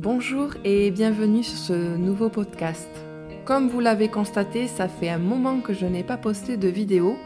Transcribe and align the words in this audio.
Bonjour 0.00 0.54
et 0.64 0.90
bienvenue 0.90 1.44
sur 1.44 1.56
ce 1.56 1.96
nouveau 1.96 2.28
podcast. 2.28 2.88
Comme 3.44 3.68
vous 3.68 3.78
l'avez 3.78 4.08
constaté, 4.08 4.66
ça 4.66 4.88
fait 4.88 5.08
un 5.08 5.18
moment 5.18 5.60
que 5.60 5.72
je 5.72 5.86
n'ai 5.86 6.02
pas 6.02 6.16
posté 6.16 6.56
de 6.56 6.66
vidéo 6.66 7.16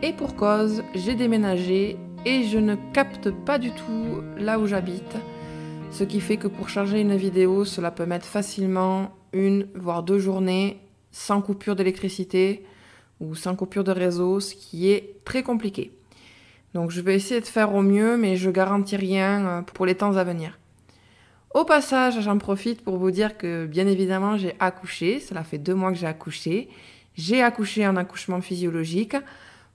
et 0.00 0.14
pour 0.14 0.34
cause, 0.34 0.82
j'ai 0.94 1.16
déménagé 1.16 1.98
et 2.24 2.44
je 2.44 2.58
ne 2.58 2.76
capte 2.94 3.30
pas 3.30 3.58
du 3.58 3.72
tout 3.72 4.22
là 4.38 4.58
où 4.58 4.66
j'habite. 4.66 5.16
Ce 5.90 6.02
qui 6.02 6.18
fait 6.22 6.38
que 6.38 6.48
pour 6.48 6.70
charger 6.70 7.02
une 7.02 7.14
vidéo, 7.14 7.66
cela 7.66 7.90
peut 7.90 8.06
mettre 8.06 8.26
facilement 8.26 9.10
une 9.34 9.68
voire 9.74 10.02
deux 10.02 10.18
journées 10.18 10.80
sans 11.12 11.42
coupure 11.42 11.76
d'électricité 11.76 12.64
ou 13.20 13.34
sans 13.34 13.54
coupure 13.54 13.84
de 13.84 13.92
réseau, 13.92 14.40
ce 14.40 14.54
qui 14.54 14.90
est 14.90 15.22
très 15.26 15.42
compliqué. 15.42 15.92
Donc 16.72 16.90
je 16.90 17.02
vais 17.02 17.16
essayer 17.16 17.42
de 17.42 17.46
faire 17.46 17.74
au 17.74 17.82
mieux, 17.82 18.16
mais 18.16 18.36
je 18.36 18.48
garantis 18.48 18.96
rien 18.96 19.46
euh, 19.46 19.62
pour 19.62 19.84
les 19.84 19.94
temps 19.94 20.16
à 20.16 20.24
venir. 20.24 20.58
Au 21.54 21.64
passage, 21.64 22.20
j'en 22.20 22.38
profite 22.38 22.82
pour 22.82 22.96
vous 22.96 23.12
dire 23.12 23.38
que 23.38 23.66
bien 23.66 23.86
évidemment 23.86 24.36
j'ai 24.36 24.56
accouché, 24.58 25.20
cela 25.20 25.44
fait 25.44 25.56
deux 25.56 25.76
mois 25.76 25.92
que 25.92 25.98
j'ai 25.98 26.08
accouché. 26.08 26.68
J'ai 27.14 27.42
accouché 27.42 27.86
en 27.86 27.94
accouchement 27.94 28.40
physiologique, 28.40 29.16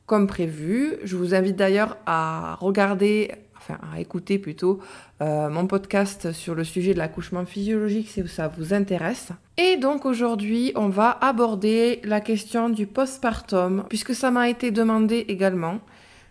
comme 0.05 0.27
prévu. 0.27 0.98
Je 1.05 1.16
vous 1.16 1.34
invite 1.34 1.55
d'ailleurs 1.55 1.95
à 2.05 2.58
regarder, 2.59 3.31
enfin 3.58 3.77
à 3.94 4.02
écouter 4.02 4.39
plutôt, 4.39 4.81
euh, 5.22 5.50
mon 5.50 5.67
podcast 5.67 6.34
sur 6.34 6.53
le 6.53 6.66
sujet 6.66 6.94
de 6.94 6.98
l'accouchement 6.98 7.45
physiologique 7.45 8.09
si 8.09 8.27
ça 8.27 8.50
vous 8.50 8.73
intéresse. 8.73 9.30
Et 9.55 9.77
donc 9.77 10.05
aujourd'hui, 10.05 10.73
on 10.75 10.89
va 10.89 11.11
aborder 11.22 12.02
la 12.03 12.20
question 12.20 12.67
du 12.67 12.88
postpartum, 12.88 13.86
puisque 13.88 14.14
ça 14.14 14.31
m'a 14.31 14.50
été 14.50 14.72
demandé 14.72 15.23
également. 15.30 15.80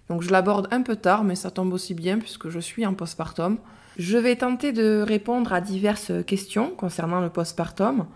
Donc 0.08 0.22
je 0.22 0.30
l'aborde 0.30 0.68
un 0.70 0.82
peu 0.82 0.96
tard, 0.96 1.24
mais 1.24 1.34
ça 1.34 1.50
tombe 1.50 1.72
aussi 1.72 1.94
bien 1.94 2.18
puisque 2.18 2.48
je 2.48 2.58
suis 2.58 2.86
en 2.86 2.94
postpartum. 2.94 3.58
Je 3.98 4.16
vais 4.16 4.36
tenter 4.36 4.72
de 4.72 5.04
répondre 5.06 5.52
à 5.52 5.60
diverses 5.60 6.12
questions 6.26 6.70
concernant 6.70 7.20
le 7.20 7.30
postpartum. 7.30 8.06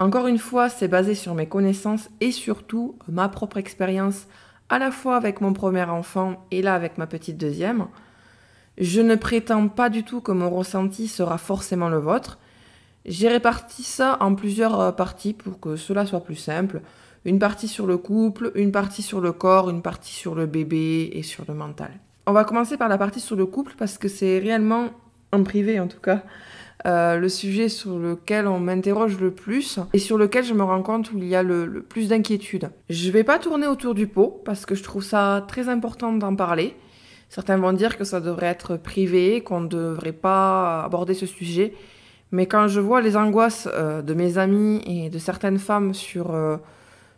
Encore 0.00 0.26
une 0.26 0.38
fois, 0.38 0.68
c'est 0.68 0.88
basé 0.88 1.14
sur 1.14 1.34
mes 1.34 1.46
connaissances 1.46 2.08
et 2.20 2.30
surtout 2.30 2.96
ma 3.08 3.28
propre 3.28 3.58
expérience, 3.58 4.26
à 4.68 4.78
la 4.78 4.90
fois 4.90 5.16
avec 5.16 5.40
mon 5.40 5.52
premier 5.52 5.84
enfant 5.84 6.46
et 6.50 6.62
là 6.62 6.74
avec 6.74 6.98
ma 6.98 7.06
petite 7.06 7.36
deuxième. 7.36 7.86
Je 8.78 9.00
ne 9.00 9.14
prétends 9.14 9.68
pas 9.68 9.88
du 9.88 10.02
tout 10.02 10.20
que 10.20 10.32
mon 10.32 10.50
ressenti 10.50 11.06
sera 11.06 11.38
forcément 11.38 11.88
le 11.88 11.98
vôtre. 11.98 12.38
J'ai 13.06 13.28
réparti 13.28 13.82
ça 13.82 14.16
en 14.20 14.34
plusieurs 14.34 14.80
euh, 14.80 14.92
parties 14.92 15.34
pour 15.34 15.60
que 15.60 15.76
cela 15.76 16.06
soit 16.06 16.24
plus 16.24 16.36
simple. 16.36 16.80
Une 17.24 17.38
partie 17.38 17.68
sur 17.68 17.86
le 17.86 17.96
couple, 17.96 18.52
une 18.54 18.70
partie 18.70 19.02
sur 19.02 19.20
le 19.20 19.32
corps, 19.32 19.70
une 19.70 19.80
partie 19.80 20.12
sur 20.12 20.34
le 20.34 20.46
bébé 20.46 21.10
et 21.12 21.22
sur 21.22 21.44
le 21.48 21.54
mental. 21.54 21.90
On 22.26 22.32
va 22.32 22.44
commencer 22.44 22.76
par 22.76 22.88
la 22.88 22.98
partie 22.98 23.20
sur 23.20 23.36
le 23.36 23.46
couple 23.46 23.72
parce 23.78 23.96
que 23.96 24.08
c'est 24.08 24.38
réellement 24.38 24.90
en 25.32 25.42
privé 25.42 25.80
en 25.80 25.88
tout 25.88 26.00
cas, 26.00 26.22
euh, 26.86 27.16
le 27.16 27.28
sujet 27.30 27.70
sur 27.70 27.98
lequel 27.98 28.46
on 28.46 28.60
m'interroge 28.60 29.18
le 29.18 29.30
plus 29.30 29.78
et 29.94 29.98
sur 29.98 30.18
lequel 30.18 30.44
je 30.44 30.52
me 30.52 30.62
rends 30.62 30.82
compte 30.82 31.12
où 31.12 31.18
il 31.18 31.26
y 31.26 31.34
a 31.34 31.42
le, 31.42 31.82
plus 31.82 32.08
d'inquiétude. 32.08 32.70
Je 32.90 33.10
vais 33.10 33.24
pas 33.24 33.38
tourner 33.38 33.66
autour 33.66 33.94
du 33.94 34.06
pot 34.06 34.42
parce 34.44 34.66
que 34.66 34.74
je 34.74 34.82
trouve 34.82 35.02
ça 35.02 35.44
très 35.48 35.68
important 35.68 36.12
d'en 36.12 36.36
parler. 36.36 36.76
Certains 37.30 37.56
vont 37.56 37.72
dire 37.72 37.96
que 37.96 38.04
ça 38.04 38.20
devrait 38.20 38.46
être 38.46 38.76
privé, 38.76 39.40
qu'on 39.40 39.60
ne 39.60 39.68
devrait 39.68 40.12
pas 40.12 40.84
aborder 40.84 41.14
ce 41.14 41.26
sujet. 41.26 41.72
Mais 42.32 42.46
quand 42.46 42.68
je 42.68 42.80
vois 42.80 43.00
les 43.00 43.16
angoisses 43.16 43.68
euh, 43.72 44.02
de 44.02 44.12
mes 44.12 44.36
amis 44.36 44.82
et 44.86 45.08
de 45.08 45.18
certaines 45.18 45.58
femmes 45.58 45.94
sur, 45.94 46.34
euh, 46.34 46.58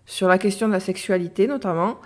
sur 0.06 0.28
la 0.28 0.38
question 0.38 0.68
de 0.68 0.72
la 0.72 0.80
sexualité 0.80 1.46
notamment, 1.46 1.98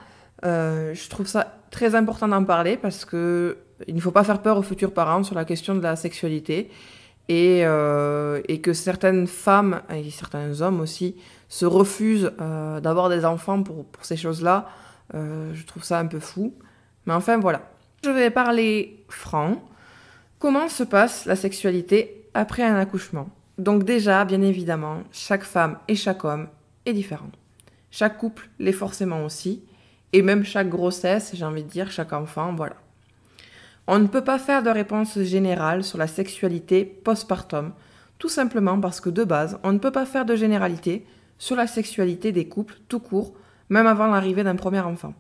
je 0.43 1.09
trouve 1.09 1.27
ça 1.27 1.61
très 1.71 1.95
important 1.95 2.29
d'en 2.29 2.45
parler 2.45 2.77
parce 2.77 3.05
que 3.05 3.59
il 3.87 3.95
ne 3.95 4.01
faut 4.01 4.11
pas 4.11 4.25
faire 4.25 4.43
peur 4.43 4.59
aux 4.59 4.63
futurs 4.63 4.93
parents 4.93 5.23
sur 5.23 5.35
la 5.35 5.45
question 5.45 5.75
de 5.75 5.81
la 5.81 5.97
sexualité 5.97 6.71
et, 7.29 7.61
euh, 7.65 8.43
que 8.63 8.73
certaines 8.73 9.27
femmes 9.27 9.83
et 9.95 10.11
certains 10.11 10.61
hommes 10.61 10.81
aussi 10.81 11.17
se 11.49 11.65
refusent 11.65 12.33
euh, 12.41 12.81
d'avoir 12.81 13.09
des 13.09 13.25
enfants 13.25 13.63
pour, 13.63 13.85
pour 13.87 14.05
ces 14.05 14.17
choses-là. 14.17 14.69
Euh, 15.15 15.53
je 15.55 15.65
trouve 15.65 15.85
ça 15.85 15.99
un 15.99 16.07
peu 16.07 16.21
fou. 16.21 16.55
Mais 17.07 17.15
enfin 17.15 17.39
voilà. 17.39 17.63
Je 18.05 18.11
vais 18.11 18.31
parler 18.31 19.05
franc. 19.09 19.63
Comment 20.39 20.69
se 20.69 20.83
passe 20.83 21.27
la 21.27 21.37
sexualité 21.37 22.27
après 22.35 22.63
un 22.63 22.77
accouchement? 22.77 23.29
Donc 23.59 23.85
déjà, 23.85 24.25
bien 24.25 24.43
évidemment, 24.43 25.03
chaque 25.13 25.45
femme 25.45 25.79
et 25.87 25.95
chaque 25.95 26.25
homme 26.25 26.49
est 26.87 26.93
différent. 26.93 27.31
Chaque 27.91 28.19
couple 28.19 28.49
l'est 28.59 28.73
forcément 28.73 29.25
aussi. 29.25 29.63
Et 30.13 30.23
même 30.23 30.45
chaque 30.45 30.69
grossesse, 30.69 31.33
j'ai 31.35 31.45
envie 31.45 31.63
de 31.63 31.69
dire, 31.69 31.91
chaque 31.91 32.13
enfant, 32.13 32.53
voilà. 32.55 32.77
On 33.87 33.99
ne 33.99 34.07
peut 34.07 34.25
pas 34.25 34.39
faire 34.39 34.63
de 34.63 34.71
réponse 34.71 35.19
générale 35.21 35.85
sur 35.85 35.99
la 35.99 36.07
sexualité 36.07 36.85
postpartum, 36.85 37.73
tout 38.19 38.29
simplement 38.29 38.81
parce 38.81 39.01
que 39.01 39.11
de 39.11 39.25
base, 39.25 39.59
on 39.63 39.73
ne 39.73 39.79
peut 39.79 39.91
pas 39.91 40.07
faire 40.07 40.25
de 40.25 40.37
généralité 40.37 41.07
sur 41.39 41.57
la 41.57 41.67
sexualité 41.67 42.33
des 42.33 42.49
couples 42.49 42.77
tout 42.89 43.01
court, 43.01 43.35
même 43.69 43.87
avant 43.87 44.07
l'arrivée 44.07 44.45
d'un 44.45 44.57
premier 44.57 44.81
enfant. 44.81 45.15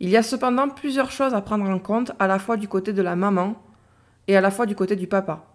Il 0.00 0.08
y 0.08 0.16
a 0.16 0.22
cependant 0.22 0.68
plusieurs 0.68 1.12
choses 1.12 1.32
à 1.32 1.40
prendre 1.40 1.68
en 1.68 1.78
compte 1.78 2.12
à 2.18 2.26
la 2.26 2.38
fois 2.38 2.56
du 2.56 2.66
côté 2.66 2.92
de 2.92 3.02
la 3.02 3.14
maman 3.14 3.54
et 4.26 4.36
à 4.36 4.40
la 4.40 4.50
fois 4.50 4.66
du 4.66 4.74
côté 4.74 4.96
du 4.96 5.06
papa. 5.06 5.46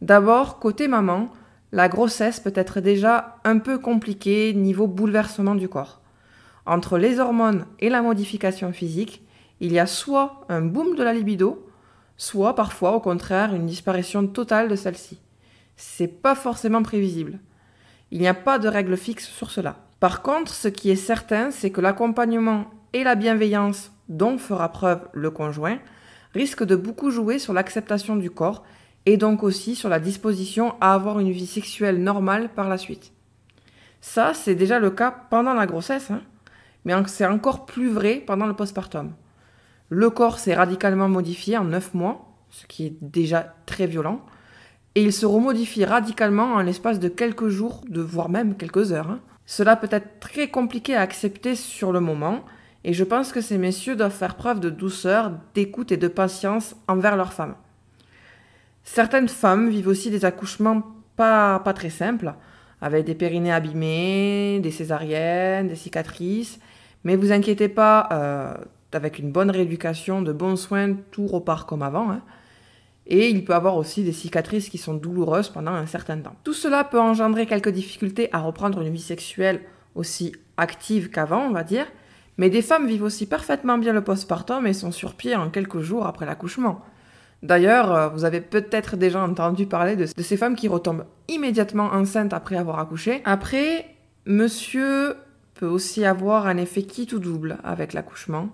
D'abord, 0.00 0.58
côté 0.58 0.88
maman, 0.88 1.30
la 1.72 1.88
grossesse 1.88 2.38
peut 2.38 2.52
être 2.54 2.80
déjà 2.80 3.38
un 3.44 3.58
peu 3.58 3.78
compliquée 3.78 4.52
niveau 4.52 4.86
bouleversement 4.86 5.54
du 5.54 5.68
corps. 5.68 6.00
Entre 6.66 6.98
les 6.98 7.18
hormones 7.18 7.66
et 7.80 7.88
la 7.88 8.02
modification 8.02 8.72
physique, 8.72 9.22
il 9.60 9.72
y 9.72 9.78
a 9.78 9.86
soit 9.86 10.44
un 10.48 10.60
boom 10.60 10.94
de 10.94 11.02
la 11.02 11.14
libido, 11.14 11.66
soit 12.18 12.54
parfois 12.54 12.94
au 12.94 13.00
contraire 13.00 13.54
une 13.54 13.66
disparition 13.66 14.26
totale 14.26 14.68
de 14.68 14.76
celle-ci. 14.76 15.18
C'est 15.76 16.08
pas 16.08 16.34
forcément 16.34 16.82
prévisible. 16.82 17.40
Il 18.10 18.20
n'y 18.20 18.28
a 18.28 18.34
pas 18.34 18.58
de 18.58 18.68
règle 18.68 18.96
fixe 18.96 19.28
sur 19.28 19.50
cela. 19.50 19.76
Par 19.98 20.20
contre, 20.22 20.52
ce 20.52 20.68
qui 20.68 20.90
est 20.90 20.96
certain, 20.96 21.50
c'est 21.50 21.70
que 21.70 21.80
l'accompagnement 21.80 22.66
et 22.92 23.02
la 23.02 23.14
bienveillance 23.14 23.90
dont 24.08 24.36
fera 24.36 24.70
preuve 24.70 25.08
le 25.14 25.30
conjoint 25.30 25.78
risquent 26.34 26.64
de 26.64 26.76
beaucoup 26.76 27.10
jouer 27.10 27.38
sur 27.38 27.54
l'acceptation 27.54 28.16
du 28.16 28.30
corps 28.30 28.62
et 29.06 29.16
donc 29.16 29.42
aussi 29.42 29.74
sur 29.74 29.88
la 29.88 30.00
disposition 30.00 30.74
à 30.80 30.94
avoir 30.94 31.18
une 31.20 31.30
vie 31.30 31.46
sexuelle 31.46 32.02
normale 32.02 32.48
par 32.54 32.68
la 32.68 32.78
suite. 32.78 33.12
Ça, 34.00 34.34
c'est 34.34 34.54
déjà 34.54 34.78
le 34.78 34.90
cas 34.90 35.10
pendant 35.30 35.54
la 35.54 35.66
grossesse, 35.66 36.10
hein, 36.10 36.22
mais 36.84 36.94
c'est 37.06 37.26
encore 37.26 37.66
plus 37.66 37.88
vrai 37.88 38.22
pendant 38.26 38.46
le 38.46 38.54
postpartum. 38.54 39.12
Le 39.88 40.10
corps 40.10 40.38
s'est 40.38 40.54
radicalement 40.54 41.08
modifié 41.08 41.56
en 41.56 41.64
9 41.64 41.94
mois, 41.94 42.34
ce 42.50 42.66
qui 42.66 42.86
est 42.86 42.96
déjà 43.00 43.54
très 43.66 43.86
violent, 43.86 44.24
et 44.94 45.02
il 45.02 45.12
se 45.12 45.26
remodifie 45.26 45.84
radicalement 45.84 46.54
en 46.54 46.62
l'espace 46.62 46.98
de 46.98 47.08
quelques 47.08 47.48
jours, 47.48 47.82
de 47.88 48.00
voire 48.00 48.28
même 48.28 48.56
quelques 48.56 48.92
heures. 48.92 49.10
Hein. 49.10 49.20
Cela 49.46 49.76
peut 49.76 49.88
être 49.90 50.20
très 50.20 50.48
compliqué 50.48 50.94
à 50.94 51.00
accepter 51.00 51.54
sur 51.54 51.92
le 51.92 52.00
moment, 52.00 52.44
et 52.84 52.92
je 52.92 53.04
pense 53.04 53.32
que 53.32 53.40
ces 53.40 53.58
messieurs 53.58 53.96
doivent 53.96 54.12
faire 54.12 54.34
preuve 54.34 54.60
de 54.60 54.70
douceur, 54.70 55.32
d'écoute 55.54 55.92
et 55.92 55.96
de 55.96 56.08
patience 56.08 56.74
envers 56.88 57.16
leurs 57.16 57.32
femmes. 57.32 57.54
Certaines 58.84 59.28
femmes 59.28 59.68
vivent 59.68 59.88
aussi 59.88 60.10
des 60.10 60.24
accouchements 60.24 60.82
pas, 61.16 61.60
pas 61.60 61.72
très 61.72 61.90
simples, 61.90 62.34
avec 62.80 63.04
des 63.04 63.14
périnées 63.14 63.52
abîmés, 63.52 64.60
des 64.60 64.70
césariennes, 64.70 65.68
des 65.68 65.76
cicatrices, 65.76 66.58
mais 67.04 67.16
vous 67.16 67.32
inquiétez 67.32 67.68
pas, 67.68 68.08
euh, 68.12 68.54
avec 68.92 69.18
une 69.18 69.30
bonne 69.30 69.50
rééducation, 69.50 70.22
de 70.22 70.32
bons 70.32 70.56
soins, 70.56 70.94
tout 71.10 71.26
repart 71.26 71.68
comme 71.68 71.82
avant. 71.82 72.10
Hein. 72.10 72.22
Et 73.06 73.28
il 73.28 73.44
peut 73.44 73.54
avoir 73.54 73.76
aussi 73.76 74.04
des 74.04 74.12
cicatrices 74.12 74.68
qui 74.68 74.78
sont 74.78 74.94
douloureuses 74.94 75.48
pendant 75.48 75.72
un 75.72 75.86
certain 75.86 76.18
temps. 76.18 76.36
Tout 76.44 76.54
cela 76.54 76.84
peut 76.84 77.00
engendrer 77.00 77.46
quelques 77.46 77.70
difficultés 77.70 78.28
à 78.32 78.40
reprendre 78.40 78.80
une 78.80 78.92
vie 78.92 79.00
sexuelle 79.00 79.60
aussi 79.94 80.32
active 80.56 81.10
qu'avant, 81.10 81.46
on 81.46 81.52
va 81.52 81.64
dire. 81.64 81.86
Mais 82.38 82.48
des 82.48 82.62
femmes 82.62 82.86
vivent 82.86 83.02
aussi 83.02 83.26
parfaitement 83.26 83.78
bien 83.78 83.92
le 83.92 84.02
postpartum 84.02 84.66
et 84.66 84.72
sont 84.72 84.92
sur 84.92 85.14
pied 85.14 85.36
en 85.36 85.50
quelques 85.50 85.80
jours 85.80 86.06
après 86.06 86.26
l'accouchement. 86.26 86.80
D'ailleurs, 87.42 87.92
euh, 87.92 88.08
vous 88.08 88.24
avez 88.24 88.40
peut-être 88.40 88.96
déjà 88.96 89.22
entendu 89.22 89.66
parler 89.66 89.96
de, 89.96 90.06
ces 90.06 90.36
femmes 90.36 90.54
qui 90.54 90.68
retombent 90.68 91.04
immédiatement 91.28 91.92
enceintes 91.92 92.32
après 92.32 92.56
avoir 92.56 92.78
accouché. 92.78 93.20
Après, 93.24 93.86
monsieur 94.26 95.16
peut 95.54 95.66
aussi 95.66 96.04
avoir 96.04 96.46
un 96.46 96.56
effet 96.56 96.82
quitte 96.82 97.12
ou 97.12 97.18
double 97.18 97.58
avec 97.64 97.92
l'accouchement. 97.92 98.48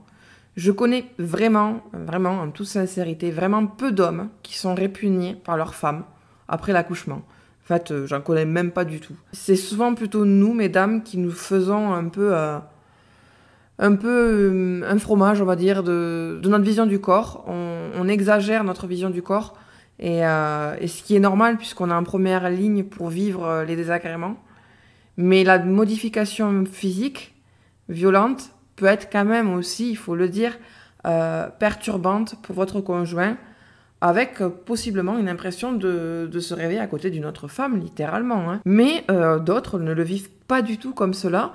Je 0.56 0.72
connais 0.72 1.04
vraiment, 1.18 1.82
vraiment, 1.92 2.40
en 2.40 2.50
toute 2.50 2.66
sincérité, 2.66 3.30
vraiment 3.30 3.66
peu 3.66 3.92
d'hommes 3.92 4.28
qui 4.42 4.58
sont 4.58 4.74
répugnés 4.74 5.34
par 5.34 5.56
leurs 5.56 5.74
femmes 5.74 6.04
après 6.48 6.72
l'accouchement. 6.72 7.22
En 7.64 7.66
fait, 7.66 7.90
euh, 7.90 8.06
j'en 8.06 8.22
connais 8.22 8.46
même 8.46 8.70
pas 8.70 8.86
du 8.86 8.98
tout. 8.98 9.14
C'est 9.32 9.56
souvent 9.56 9.94
plutôt 9.94 10.24
nous, 10.24 10.54
mesdames, 10.54 11.02
qui 11.02 11.18
nous 11.18 11.30
faisons 11.30 11.92
un 11.92 12.08
peu, 12.08 12.34
euh, 12.34 12.58
un 13.78 13.94
peu 13.94 14.08
euh, 14.08 14.82
un 14.88 14.98
fromage, 14.98 15.40
on 15.40 15.44
va 15.44 15.56
dire, 15.56 15.82
de, 15.82 16.40
notre 16.44 16.64
vision 16.64 16.86
du 16.86 17.00
corps. 17.00 17.44
On, 17.46 18.08
exagère 18.08 18.64
notre 18.64 18.86
vision 18.86 19.10
du 19.10 19.22
corps. 19.22 19.54
Et, 20.00 20.18
et 20.20 20.86
ce 20.88 21.02
qui 21.02 21.16
est 21.16 21.20
normal, 21.20 21.56
puisqu'on 21.56 21.90
est 21.90 21.94
en 21.94 22.04
première 22.04 22.48
ligne 22.48 22.84
pour 22.84 23.08
vivre 23.08 23.64
les 23.66 23.76
désagréments. 23.76 24.36
Mais 25.16 25.44
la 25.44 25.58
modification 25.58 26.64
physique 26.64 27.34
violente, 27.88 28.52
peut 28.78 28.86
être 28.86 29.10
quand 29.10 29.24
même 29.24 29.52
aussi, 29.52 29.90
il 29.90 29.96
faut 29.96 30.14
le 30.14 30.28
dire, 30.28 30.56
euh, 31.06 31.48
perturbante 31.58 32.36
pour 32.42 32.54
votre 32.54 32.80
conjoint 32.80 33.36
avec 34.00 34.40
euh, 34.40 34.48
possiblement 34.48 35.18
une 35.18 35.28
impression 35.28 35.72
de, 35.72 36.30
se 36.40 36.54
réveiller 36.54 36.80
à 36.80 36.86
côté 36.86 37.10
d'une 37.10 37.26
autre 37.26 37.48
femme, 37.48 37.78
littéralement. 37.78 38.50
Hein. 38.50 38.60
Mais 38.64 39.04
euh, 39.10 39.38
d'autres 39.38 39.78
ne 39.78 39.92
le 39.92 40.02
vivent 40.02 40.30
pas 40.46 40.62
du 40.62 40.78
tout 40.78 40.94
comme 40.94 41.14
cela 41.14 41.52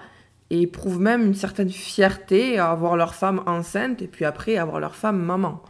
et 0.54 0.62
éprouvent 0.62 1.02
même 1.02 1.26
une 1.26 1.34
certaine 1.34 1.72
fierté 1.72 2.60
à 2.60 2.70
avoir 2.70 2.96
leur 2.96 3.16
femme 3.16 3.42
enceinte 3.48 4.04
et 4.04 4.08
puis 4.08 4.24
après 4.24 4.58
avoir 4.58 4.80
leur 4.80 4.94
femme 4.94 5.20
maman. 5.20 5.64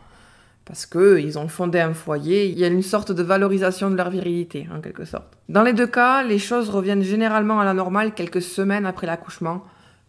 Parce 0.65 0.85
qu'ils 0.85 1.39
ont 1.39 1.47
fondé 1.47 1.79
un 1.79 1.93
foyer, 1.93 2.47
il 2.47 2.59
y 2.59 2.65
a 2.65 2.67
une 2.67 2.81
sorte 2.81 3.13
de 3.13 3.23
valorisation 3.23 3.89
de 3.89 3.95
leur 3.95 4.09
virilité, 4.09 4.67
en 4.75 4.81
quelque 4.81 5.05
sorte. 5.05 5.37
Dans 5.47 5.63
les 5.63 5.71
deux 5.71 5.87
cas, 5.87 6.23
les 6.23 6.37
choses 6.37 6.69
reviennent 6.69 7.01
généralement 7.01 7.61
à 7.61 7.65
la 7.65 7.73
normale 7.73 8.13
quelques 8.13 8.41
semaines 8.41 8.85
après 8.85 9.07
l'accouchement, 9.07 9.63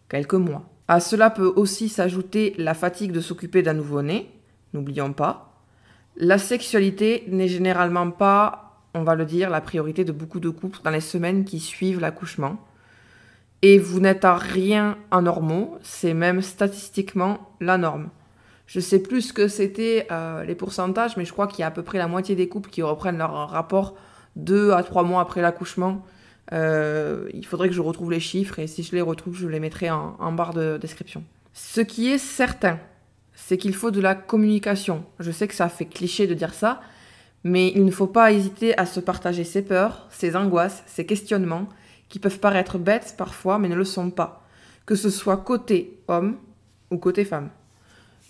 quelques 0.09 0.35
mois. 0.35 0.69
À 0.89 0.99
cela 0.99 1.31
peut 1.31 1.53
aussi 1.55 1.89
s'ajouter 1.89 2.55
la 2.59 2.75
fatigue 2.75 3.13
de 3.13 3.21
s'occuper 3.21 3.63
d'un 3.63 3.75
nouveau-né, 3.75 4.29
n'oublions 4.73 5.13
pas, 5.13 5.55
la 6.17 6.39
sexualité 6.39 7.27
n'est 7.29 7.47
généralement 7.47 8.11
pas, 8.11 8.81
on 8.93 9.05
va 9.05 9.15
le 9.15 9.25
dire, 9.25 9.51
la 9.51 9.61
priorité 9.61 10.05
de 10.05 10.11
beaucoup 10.11 10.41
de 10.41 10.51
couples 10.51 10.81
dans 10.83 10.91
les 10.91 11.01
semaines 11.01 11.45
qui 11.45 11.61
suivent 11.61 12.01
l'accouchement. 12.01 12.59
Et 13.67 13.79
vous 13.79 13.99
n'êtes 13.99 14.27
à 14.27 14.37
rien 14.37 14.99
anormaux, 15.11 15.79
c'est 15.83 16.13
même 16.13 16.43
statistiquement 16.43 17.57
la 17.63 17.79
norme. 17.79 18.11
Je 18.67 18.79
sais 18.79 18.99
plus 18.99 19.23
ce 19.23 19.33
que 19.33 19.49
c'était 19.49 20.07
euh, 20.11 20.45
les 20.45 20.55
pourcentages, 20.55 21.17
mais 21.17 21.25
je 21.25 21.33
crois 21.33 21.47
qu'il 21.47 21.61
y 21.61 21.63
a 21.63 21.69
à 21.69 21.71
peu 21.71 21.83
près 21.83 21.97
la 21.97 22.07
moitié 22.07 22.37
des 22.37 22.47
couples 22.47 22.69
qui 22.69 22.83
reprennent 22.83 23.17
leur 23.17 23.33
rapport 23.49 23.95
deux 24.37 24.73
à 24.73 24.83
trois 24.83 25.03
mois 25.03 25.23
après 25.23 25.41
l'accouchement. 25.41 26.05
Euh, 26.53 27.27
il 27.33 27.47
faudrait 27.47 27.71
que 27.71 27.75
je 27.75 27.81
retrouve 27.81 28.11
les 28.11 28.21
chiffres 28.21 28.59
et 28.59 28.67
si 28.67 28.83
je 28.83 28.95
les 28.95 29.01
retrouve, 29.01 29.35
je 29.35 29.49
les 29.49 29.61
mettrai 29.61 29.89
en 29.91 30.33
barre 30.33 30.53
de 30.53 30.77
description. 30.77 31.25
Ce 31.55 31.81
qui 31.81 32.11
est 32.11 32.19
certain, 32.19 32.79
c'est 33.35 33.57
qu'il 33.57 33.75
faut 33.75 33.91
de 33.91 34.03
la 34.03 34.15
communication. 34.15 35.07
Je 35.21 35.31
sais 35.31 35.49
que 35.49 35.55
ça 35.55 35.71
fait 35.71 35.87
cliché 35.87 36.27
de 36.27 36.35
dire 36.35 36.53
ça, 36.53 36.83
mais 37.45 37.73
il 37.75 37.87
ne 37.87 37.91
faut 37.91 38.09
pas 38.09 38.31
hésiter 38.31 38.77
à 38.77 38.85
se 38.85 39.01
partager 39.01 39.43
ses 39.43 39.63
peurs, 39.63 40.07
ses 40.11 40.37
angoisses, 40.37 40.83
ses 40.85 41.07
questionnements, 41.07 41.67
qui 42.09 42.19
peuvent 42.19 42.41
paraître 42.41 42.79
bêtes 42.79 43.15
parfois, 43.17 43.59
mais 43.59 43.69
ne 43.69 43.75
le 43.75 43.85
sont 43.85 44.11
pas, 44.11 44.45
que 44.87 44.95
ce 44.95 45.11
soit 45.11 45.39
côté 45.39 45.99
homme 46.09 46.37
ou 46.91 46.99
côté 46.99 47.25
femme. 47.25 47.51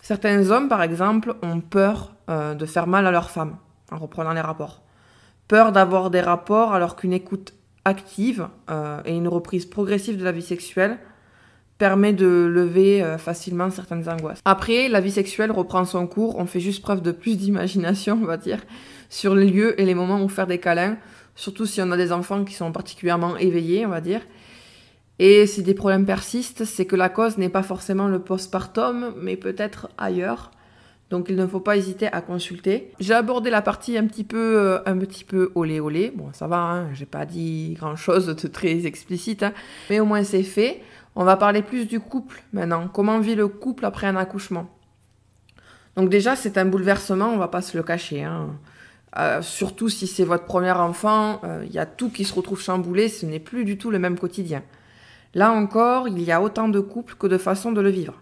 Certains 0.03 0.51
hommes, 0.51 0.69
par 0.69 0.83
exemple, 0.83 1.35
ont 1.43 1.61
peur 1.61 2.15
euh, 2.29 2.55
de 2.55 2.67
faire 2.67 2.87
mal 2.87 3.07
à 3.07 3.11
leur 3.11 3.31
femme, 3.31 3.57
en 3.91 3.99
reprenant 3.99 4.33
les 4.33 4.41
rapports. 4.41 4.83
Peur 5.49 5.73
d'avoir 5.73 6.11
des 6.11 6.21
rapports 6.21 6.75
alors 6.75 6.97
qu'une 6.97 7.13
écoute 7.13 7.55
active 7.85 8.49
euh, 8.71 9.01
et 9.05 9.15
une 9.15 9.29
reprise 9.29 9.67
progressive 9.67 10.19
de 10.19 10.25
la 10.25 10.33
vie 10.33 10.43
sexuelle 10.43 10.99
permet 11.79 12.13
de 12.13 12.27
lever 12.27 13.03
euh, 13.03 13.19
facilement 13.19 13.71
certaines 13.71 14.09
angoisses. 14.09 14.41
Après, 14.45 14.89
la 14.89 15.01
vie 15.01 15.11
sexuelle 15.11 15.51
reprend 15.51 15.85
son 15.85 16.07
cours, 16.07 16.39
on 16.39 16.47
fait 16.47 16.61
juste 16.61 16.83
preuve 16.83 17.03
de 17.03 17.13
plus 17.13 17.37
d'imagination, 17.37 18.19
on 18.23 18.27
va 18.27 18.37
dire, 18.37 18.61
sur 19.09 19.35
les 19.35 19.51
lieux 19.51 19.81
et 19.81 19.85
les 19.85 19.95
moments 19.95 20.23
où 20.23 20.29
faire 20.29 20.47
des 20.47 20.59
câlins, 20.59 20.97
surtout 21.35 21.67
si 21.67 21.81
on 21.83 21.91
a 21.91 21.97
des 21.97 22.13
enfants 22.13 22.45
qui 22.45 22.55
sont 22.55 22.73
particulièrement 22.73 23.37
éveillés, 23.37 23.87
on 23.87 23.91
va 23.91 24.01
dire. 24.01 24.21
Et 25.19 25.47
si 25.47 25.63
des 25.63 25.75
problèmes 25.75 26.07
persistent, 26.07 26.65
c'est 26.65 26.87
que 26.87 26.97
la 26.97 27.09
cause 27.09 27.39
n'est 27.39 27.49
pas 27.49 27.63
forcément 27.63 28.09
le 28.09 28.19
postpartum, 28.19 29.15
mais 29.21 29.37
peut-être 29.37 29.89
ailleurs. 29.97 30.51
Donc 31.11 31.27
il 31.29 31.37
ne 31.37 31.47
faut 31.47 31.61
pas 31.61 31.77
hésiter 31.77 32.09
à 32.09 32.21
consulter. 32.21 32.91
J'ai 32.99 33.15
abordé 33.15 33.51
la 33.51 33.63
partie 33.63 33.97
un 33.97 34.07
petit 34.07 34.25
peu, 34.25 34.59
euh, 34.59 34.79
un 34.87 34.99
petit 34.99 35.23
peu 35.23 35.53
olé 35.55 35.79
olé. 35.79 36.13
Bon, 36.15 36.33
ça 36.33 36.49
va, 36.49 36.59
hein, 36.59 36.89
j'ai 36.95 37.07
pas 37.07 37.27
dit 37.27 37.75
grand 37.79 37.95
chose 37.95 38.27
de 38.27 38.49
très 38.49 38.87
explicite, 38.87 39.45
hein. 39.45 39.53
mais 39.91 40.01
au 40.01 40.07
moins 40.07 40.25
c'est 40.25 40.43
fait. 40.43 40.83
On 41.15 41.23
va 41.23 41.37
parler 41.37 41.63
plus 41.63 41.87
du 41.87 42.01
couple 42.01 42.43
maintenant. 42.53 42.89
Comment 42.89 43.21
vit 43.21 43.37
le 43.37 43.47
couple 43.47 43.85
après 43.85 44.09
un 44.09 44.17
accouchement? 44.17 44.69
Donc 45.97 46.09
déjà, 46.09 46.35
c'est 46.35 46.59
un 46.59 46.65
bouleversement, 46.65 47.29
on 47.29 47.37
va 47.37 47.47
pas 47.47 47.63
se 47.63 47.77
le 47.77 47.85
cacher. 47.85 48.25
Hein. 48.25 48.51
Euh, 49.17 49.43
surtout 49.43 49.89
si 49.89 50.07
c'est 50.07 50.25
votre 50.25 50.45
premier 50.45 50.73
enfant, 50.73 51.41
il 51.45 51.49
euh, 51.49 51.65
y 51.67 51.79
a 51.79 51.87
tout 51.87 52.11
qui 52.11 52.25
se 52.25 52.35
retrouve 52.35 52.61
chamboulé, 52.61 53.09
ce 53.09 53.27
n'est 53.27 53.39
plus 53.39 53.65
du 53.65 53.79
tout 53.79 53.91
le 53.91 54.01
même 54.01 54.19
quotidien. 54.19 54.63
Là 55.35 55.53
encore, 55.53 56.09
il 56.09 56.21
y 56.23 56.33
a 56.33 56.43
autant 56.43 56.69
de 56.69 56.81
couples 56.81 57.15
que 57.15 57.27
de 57.27 57.39
façons 57.39 57.73
de 57.73 57.81
le 57.81 57.91
vivre. 57.91 58.21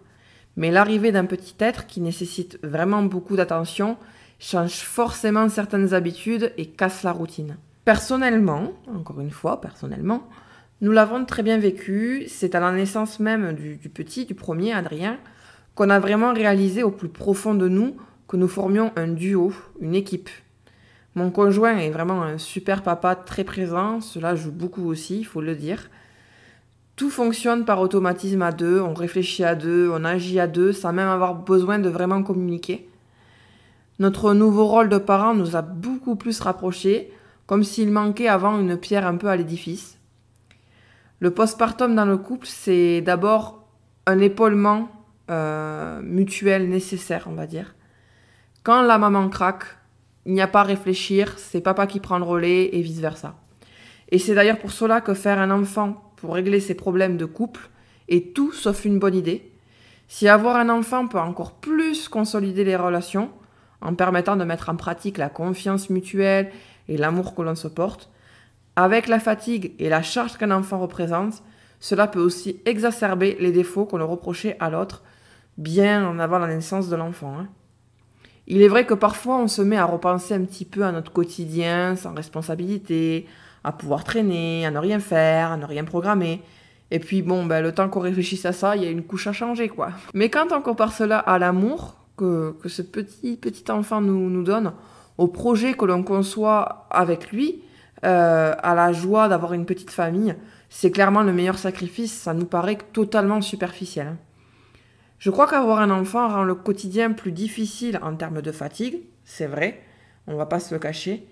Mais 0.55 0.71
l'arrivée 0.71 1.11
d'un 1.11 1.25
petit 1.25 1.55
être 1.59 1.87
qui 1.87 1.99
nécessite 1.99 2.59
vraiment 2.63 3.01
beaucoup 3.01 3.35
d'attention 3.35 3.97
change 4.39 4.81
forcément 4.81 5.49
certaines 5.49 5.93
habitudes 5.93 6.51
et 6.57 6.67
casse 6.67 7.03
la 7.03 7.11
routine. 7.11 7.57
Personnellement, 7.85 8.73
encore 8.93 9.19
une 9.19 9.31
fois, 9.31 9.61
personnellement, 9.61 10.27
nous 10.81 10.91
l'avons 10.91 11.25
très 11.25 11.43
bien 11.43 11.57
vécu, 11.57 12.25
c'est 12.27 12.55
à 12.55 12.59
la 12.59 12.71
naissance 12.71 13.19
même 13.19 13.53
du, 13.53 13.89
petit, 13.89 14.25
du 14.25 14.35
premier, 14.35 14.73
Adrien, 14.73 15.17
qu'on 15.75 15.89
a 15.89 15.99
vraiment 15.99 16.33
réalisé 16.33 16.83
au 16.83 16.91
plus 16.91 17.09
profond 17.09 17.55
de 17.55 17.67
nous 17.67 17.95
que 18.27 18.37
nous 18.37 18.47
formions 18.47 18.91
un 18.95 19.07
duo, 19.07 19.53
une 19.79 19.95
équipe. 19.95 20.29
Mon 21.15 21.29
conjoint 21.29 21.77
est 21.77 21.91
vraiment 21.91 22.23
un 22.23 22.39
super 22.39 22.81
papa 22.81 23.15
très 23.15 23.43
présent, 23.43 24.01
cela 24.01 24.35
joue 24.35 24.51
beaucoup 24.51 24.89
aussi, 24.89 25.19
il 25.19 25.25
faut 25.25 25.41
le 25.41 25.55
dire. 25.55 25.89
Tout 26.95 27.09
fonctionne 27.09 27.65
par 27.65 27.81
automatisme 27.81 28.41
à 28.41 28.51
deux, 28.51 28.79
on 28.79 28.93
réfléchit 28.93 29.43
à 29.43 29.53
deux, 29.53 29.89
on 29.91 30.03
agit 30.05 30.39
à 30.39 30.47
deux, 30.47 30.71
sans 30.73 30.91
même 30.91 31.07
avoir 31.07 31.35
besoin 31.35 31.77
de 31.77 31.89
vraiment 31.89 32.23
communiquer. 32.23 32.89
Notre 33.99 34.33
nouveau 34.33 34.65
rôle 34.65 34.89
de 34.89 34.97
parent 34.97 35.35
nous 35.35 35.55
a 35.55 35.61
beaucoup 35.61 36.15
plus 36.15 36.39
rapprochés, 36.39 37.11
comme 37.45 37.63
s'il 37.63 37.91
manquait 37.91 38.27
avant 38.27 38.59
une 38.59 38.77
pierre 38.77 39.05
un 39.05 39.17
peu 39.17 39.27
à 39.27 39.35
l'édifice. 39.35 39.99
Le 41.19 41.31
postpartum 41.31 41.95
dans 41.95 42.05
le 42.05 42.17
couple, 42.17 42.47
c'est 42.47 43.01
d'abord 43.01 43.67
un 44.07 44.19
épaulement 44.19 44.89
euh, 45.29 46.01
mutuel 46.01 46.69
nécessaire, 46.69 47.27
on 47.27 47.33
va 47.33 47.47
dire. 47.47 47.75
Quand 48.63 48.81
la 48.81 48.97
maman 48.97 49.29
craque, 49.29 49.65
il 50.25 50.33
n'y 50.33 50.41
a 50.41 50.47
pas 50.47 50.61
à 50.61 50.63
réfléchir, 50.63 51.33
c'est 51.37 51.61
papa 51.61 51.87
qui 51.87 51.99
prend 51.99 52.17
le 52.17 52.23
relais 52.23 52.69
et 52.73 52.81
vice-versa. 52.81 53.35
Et 54.09 54.19
c'est 54.19 54.35
d'ailleurs 54.35 54.59
pour 54.59 54.71
cela 54.71 55.01
que 55.01 55.13
faire 55.13 55.39
un 55.39 55.51
enfant 55.51 56.13
pour 56.17 56.35
régler 56.35 56.59
ses 56.59 56.75
problèmes 56.75 57.17
de 57.17 57.25
couple 57.25 57.69
est 58.07 58.33
tout 58.33 58.51
sauf 58.51 58.85
une 58.85 58.99
bonne 58.99 59.15
idée. 59.15 59.51
Si 60.07 60.27
avoir 60.27 60.55
un 60.55 60.69
enfant 60.69 61.07
peut 61.07 61.19
encore 61.19 61.53
plus 61.53 62.07
consolider 62.07 62.63
les 62.63 62.75
relations, 62.75 63.29
en 63.81 63.95
permettant 63.95 64.35
de 64.35 64.43
mettre 64.43 64.69
en 64.69 64.75
pratique 64.75 65.17
la 65.17 65.29
confiance 65.29 65.89
mutuelle 65.89 66.51
et 66.87 66.97
l'amour 66.97 67.35
que 67.35 67.41
l'on 67.41 67.55
se 67.55 67.67
porte, 67.67 68.09
avec 68.75 69.07
la 69.07 69.19
fatigue 69.19 69.73
et 69.79 69.89
la 69.89 70.01
charge 70.01 70.37
qu'un 70.37 70.51
enfant 70.51 70.79
représente, 70.79 71.43
cela 71.79 72.07
peut 72.07 72.21
aussi 72.21 72.61
exacerber 72.65 73.35
les 73.39 73.51
défauts 73.51 73.85
qu'on 73.85 73.97
le 73.97 74.05
reprochait 74.05 74.55
à 74.59 74.69
l'autre 74.69 75.03
bien 75.57 76.07
en 76.07 76.19
avant 76.19 76.39
la 76.39 76.47
naissance 76.47 76.89
de 76.89 76.95
l'enfant. 76.95 77.37
Hein. 77.37 77.47
Il 78.47 78.61
est 78.61 78.67
vrai 78.67 78.85
que 78.85 78.93
parfois 78.93 79.37
on 79.37 79.47
se 79.47 79.61
met 79.61 79.77
à 79.77 79.85
repenser 79.85 80.33
un 80.33 80.41
petit 80.41 80.65
peu 80.65 80.83
à 80.83 80.91
notre 80.91 81.11
quotidien 81.11 81.95
sans 81.95 82.13
responsabilité, 82.13 83.25
à 83.63 83.71
pouvoir 83.71 84.03
traîner, 84.03 84.65
à 84.65 84.71
ne 84.71 84.79
rien 84.79 84.99
faire, 84.99 85.51
à 85.51 85.57
ne 85.57 85.65
rien 85.65 85.85
programmer. 85.85 86.41
Et 86.91 86.99
puis 86.99 87.21
bon, 87.21 87.45
ben, 87.45 87.61
le 87.61 87.71
temps 87.71 87.89
qu'on 87.89 88.01
réfléchisse 88.01 88.45
à 88.45 88.51
ça, 88.51 88.75
il 88.75 88.83
y 88.83 88.85
a 88.85 88.89
une 88.89 89.03
couche 89.03 89.27
à 89.27 89.33
changer 89.33 89.69
quoi. 89.69 89.91
Mais 90.13 90.29
quand 90.29 90.51
on 90.51 90.61
compare 90.61 90.91
cela 90.91 91.19
à 91.19 91.39
l'amour 91.39 91.95
que, 92.17 92.55
que, 92.61 92.69
ce 92.69 92.81
petit, 92.81 93.37
petit 93.37 93.71
enfant 93.71 94.01
nous, 94.01 94.43
donne, 94.43 94.73
au 95.17 95.27
projet 95.27 95.73
que 95.73 95.85
l'on 95.85 96.03
conçoit 96.03 96.87
avec 96.91 97.31
lui, 97.31 97.61
euh, 98.05 98.53
à 98.61 98.75
la 98.75 98.91
joie 98.91 99.29
d'avoir 99.29 99.53
une 99.53 99.65
petite 99.65 99.91
famille, 99.91 100.35
c'est 100.69 100.91
clairement 100.91 101.23
le 101.23 101.31
meilleur 101.31 101.57
sacrifice, 101.57 102.11
ça 102.11 102.33
nous 102.33 102.45
paraît 102.45 102.77
totalement 102.91 103.41
superficiel. 103.41 104.15
Je 105.23 105.29
crois 105.29 105.47
qu'avoir 105.47 105.79
un 105.79 105.89
enfant 105.89 106.27
rend 106.27 106.43
le 106.43 106.53
quotidien 106.53 107.13
plus 107.13 107.31
difficile 107.31 107.97
en 108.01 108.13
termes 108.13 108.41
de 108.41 108.51
fatigue, 108.51 109.03
c'est 109.23 109.45
vrai, 109.45 109.81
on 110.27 110.35
va 110.35 110.45
pas 110.45 110.59
se 110.59 110.73
le 110.73 110.81
cacher, 110.81 111.25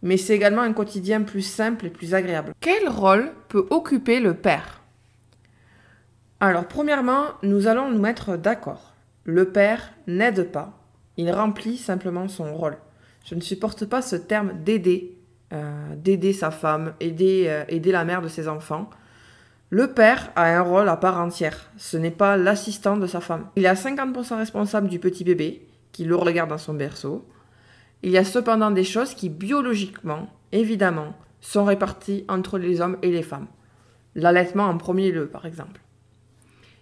mais 0.00 0.16
c'est 0.16 0.34
également 0.34 0.62
un 0.62 0.72
quotidien 0.72 1.20
plus 1.20 1.42
simple 1.42 1.84
et 1.84 1.90
plus 1.90 2.14
agréable. 2.14 2.54
Quel 2.60 2.88
rôle 2.88 3.32
peut 3.48 3.66
occuper 3.68 4.18
le 4.18 4.32
père? 4.32 4.80
Alors, 6.40 6.66
premièrement, 6.66 7.24
nous 7.42 7.66
allons 7.66 7.90
nous 7.90 8.00
mettre 8.00 8.38
d'accord. 8.38 8.94
Le 9.24 9.50
père 9.50 9.92
n'aide 10.06 10.50
pas, 10.50 10.82
il 11.18 11.30
remplit 11.30 11.76
simplement 11.76 12.28
son 12.28 12.54
rôle. 12.54 12.78
Je 13.26 13.34
ne 13.34 13.42
supporte 13.42 13.84
pas 13.84 14.00
ce 14.00 14.16
terme 14.16 14.54
d'aider 14.64 15.18
euh, 15.52 15.94
d'aider 15.96 16.32
sa 16.32 16.50
femme, 16.50 16.94
aider, 16.98 17.44
euh, 17.48 17.64
aider 17.68 17.92
la 17.92 18.06
mère 18.06 18.22
de 18.22 18.28
ses 18.28 18.48
enfants. 18.48 18.88
Le 19.70 19.92
père 19.92 20.30
a 20.36 20.44
un 20.44 20.60
rôle 20.60 20.88
à 20.88 20.96
part 20.96 21.18
entière. 21.18 21.70
Ce 21.76 21.96
n'est 21.96 22.10
pas 22.10 22.36
l'assistant 22.36 22.96
de 22.96 23.06
sa 23.06 23.20
femme. 23.20 23.46
Il 23.56 23.64
est 23.64 23.68
à 23.68 23.74
50% 23.74 24.36
responsable 24.36 24.88
du 24.88 24.98
petit 24.98 25.24
bébé, 25.24 25.66
qui 25.92 26.04
le 26.04 26.16
regarde 26.16 26.50
dans 26.50 26.58
son 26.58 26.74
berceau. 26.74 27.26
Il 28.02 28.10
y 28.10 28.18
a 28.18 28.24
cependant 28.24 28.70
des 28.70 28.84
choses 28.84 29.14
qui, 29.14 29.30
biologiquement, 29.30 30.28
évidemment, 30.52 31.14
sont 31.40 31.64
réparties 31.64 32.24
entre 32.28 32.58
les 32.58 32.80
hommes 32.80 32.98
et 33.02 33.10
les 33.10 33.22
femmes. 33.22 33.46
L'allaitement 34.14 34.64
en 34.64 34.76
premier 34.76 35.10
lieu, 35.10 35.26
par 35.26 35.46
exemple. 35.46 35.80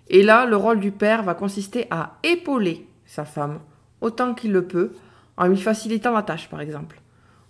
Et 0.09 0.23
là, 0.23 0.45
le 0.45 0.57
rôle 0.57 0.81
du 0.81 0.91
père 0.91 1.23
va 1.23 1.35
consister 1.35 1.87
à 1.91 2.19
épauler 2.23 2.87
sa 3.07 3.25
femme 3.25 3.61
autant 4.01 4.35
qu'il 4.35 4.53
le 4.53 4.67
peut, 4.67 4.93
en 5.37 5.47
lui 5.47 5.57
facilitant 5.57 6.13
la 6.13 6.23
tâche, 6.23 6.51
par 6.51 6.61
exemple 6.61 7.02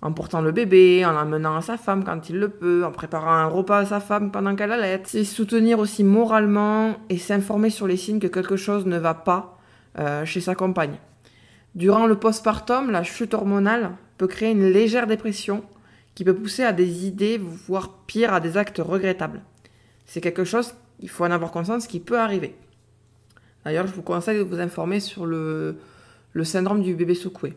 en 0.02 0.12
portant 0.12 0.42
le 0.42 0.50
bébé, 0.50 1.06
en 1.06 1.12
l'amenant 1.12 1.56
à 1.56 1.62
sa 1.62 1.76
femme 1.76 2.02
quand 2.02 2.28
il 2.28 2.38
le 2.38 2.48
peut, 2.48 2.84
en 2.84 2.90
préparant 2.90 3.30
un 3.30 3.46
repas 3.46 3.78
à 3.78 3.86
sa 3.86 4.00
femme 4.00 4.32
pendant 4.32 4.56
qu'elle 4.56 4.72
allait. 4.72 5.00
C'est 5.04 5.22
soutenir 5.22 5.78
aussi 5.78 6.02
moralement 6.02 6.96
et 7.08 7.18
s'informer 7.18 7.70
sur 7.70 7.86
les 7.86 7.96
signes 7.96 8.18
que 8.18 8.26
quelque 8.26 8.56
chose 8.56 8.84
ne 8.84 8.98
va 8.98 9.14
pas 9.14 9.58
euh, 10.00 10.24
chez 10.24 10.40
sa 10.40 10.56
compagne. 10.56 10.96
Durant 11.76 12.06
le 12.06 12.16
postpartum, 12.16 12.90
la 12.90 13.04
chute 13.04 13.32
hormonale 13.32 13.92
peut 14.18 14.26
créer 14.26 14.50
une 14.50 14.68
légère 14.68 15.06
dépression 15.06 15.64
qui 16.16 16.24
peut 16.24 16.34
pousser 16.34 16.64
à 16.64 16.72
des 16.72 17.06
idées, 17.06 17.38
voire 17.38 17.90
pire, 18.06 18.34
à 18.34 18.40
des 18.40 18.56
actes 18.56 18.82
regrettables. 18.84 19.40
C'est 20.04 20.20
quelque 20.20 20.44
chose, 20.44 20.74
il 21.00 21.08
faut 21.08 21.24
en 21.24 21.30
avoir 21.30 21.52
conscience, 21.52 21.86
qui 21.86 22.00
peut 22.00 22.18
arriver. 22.18 22.56
D'ailleurs, 23.64 23.86
je 23.86 23.94
vous 23.94 24.02
conseille 24.02 24.38
de 24.38 24.42
vous 24.42 24.58
informer 24.58 24.98
sur 24.98 25.24
le, 25.24 25.78
le 26.32 26.44
syndrome 26.44 26.82
du 26.82 26.94
bébé 26.94 27.14
secoué. 27.14 27.54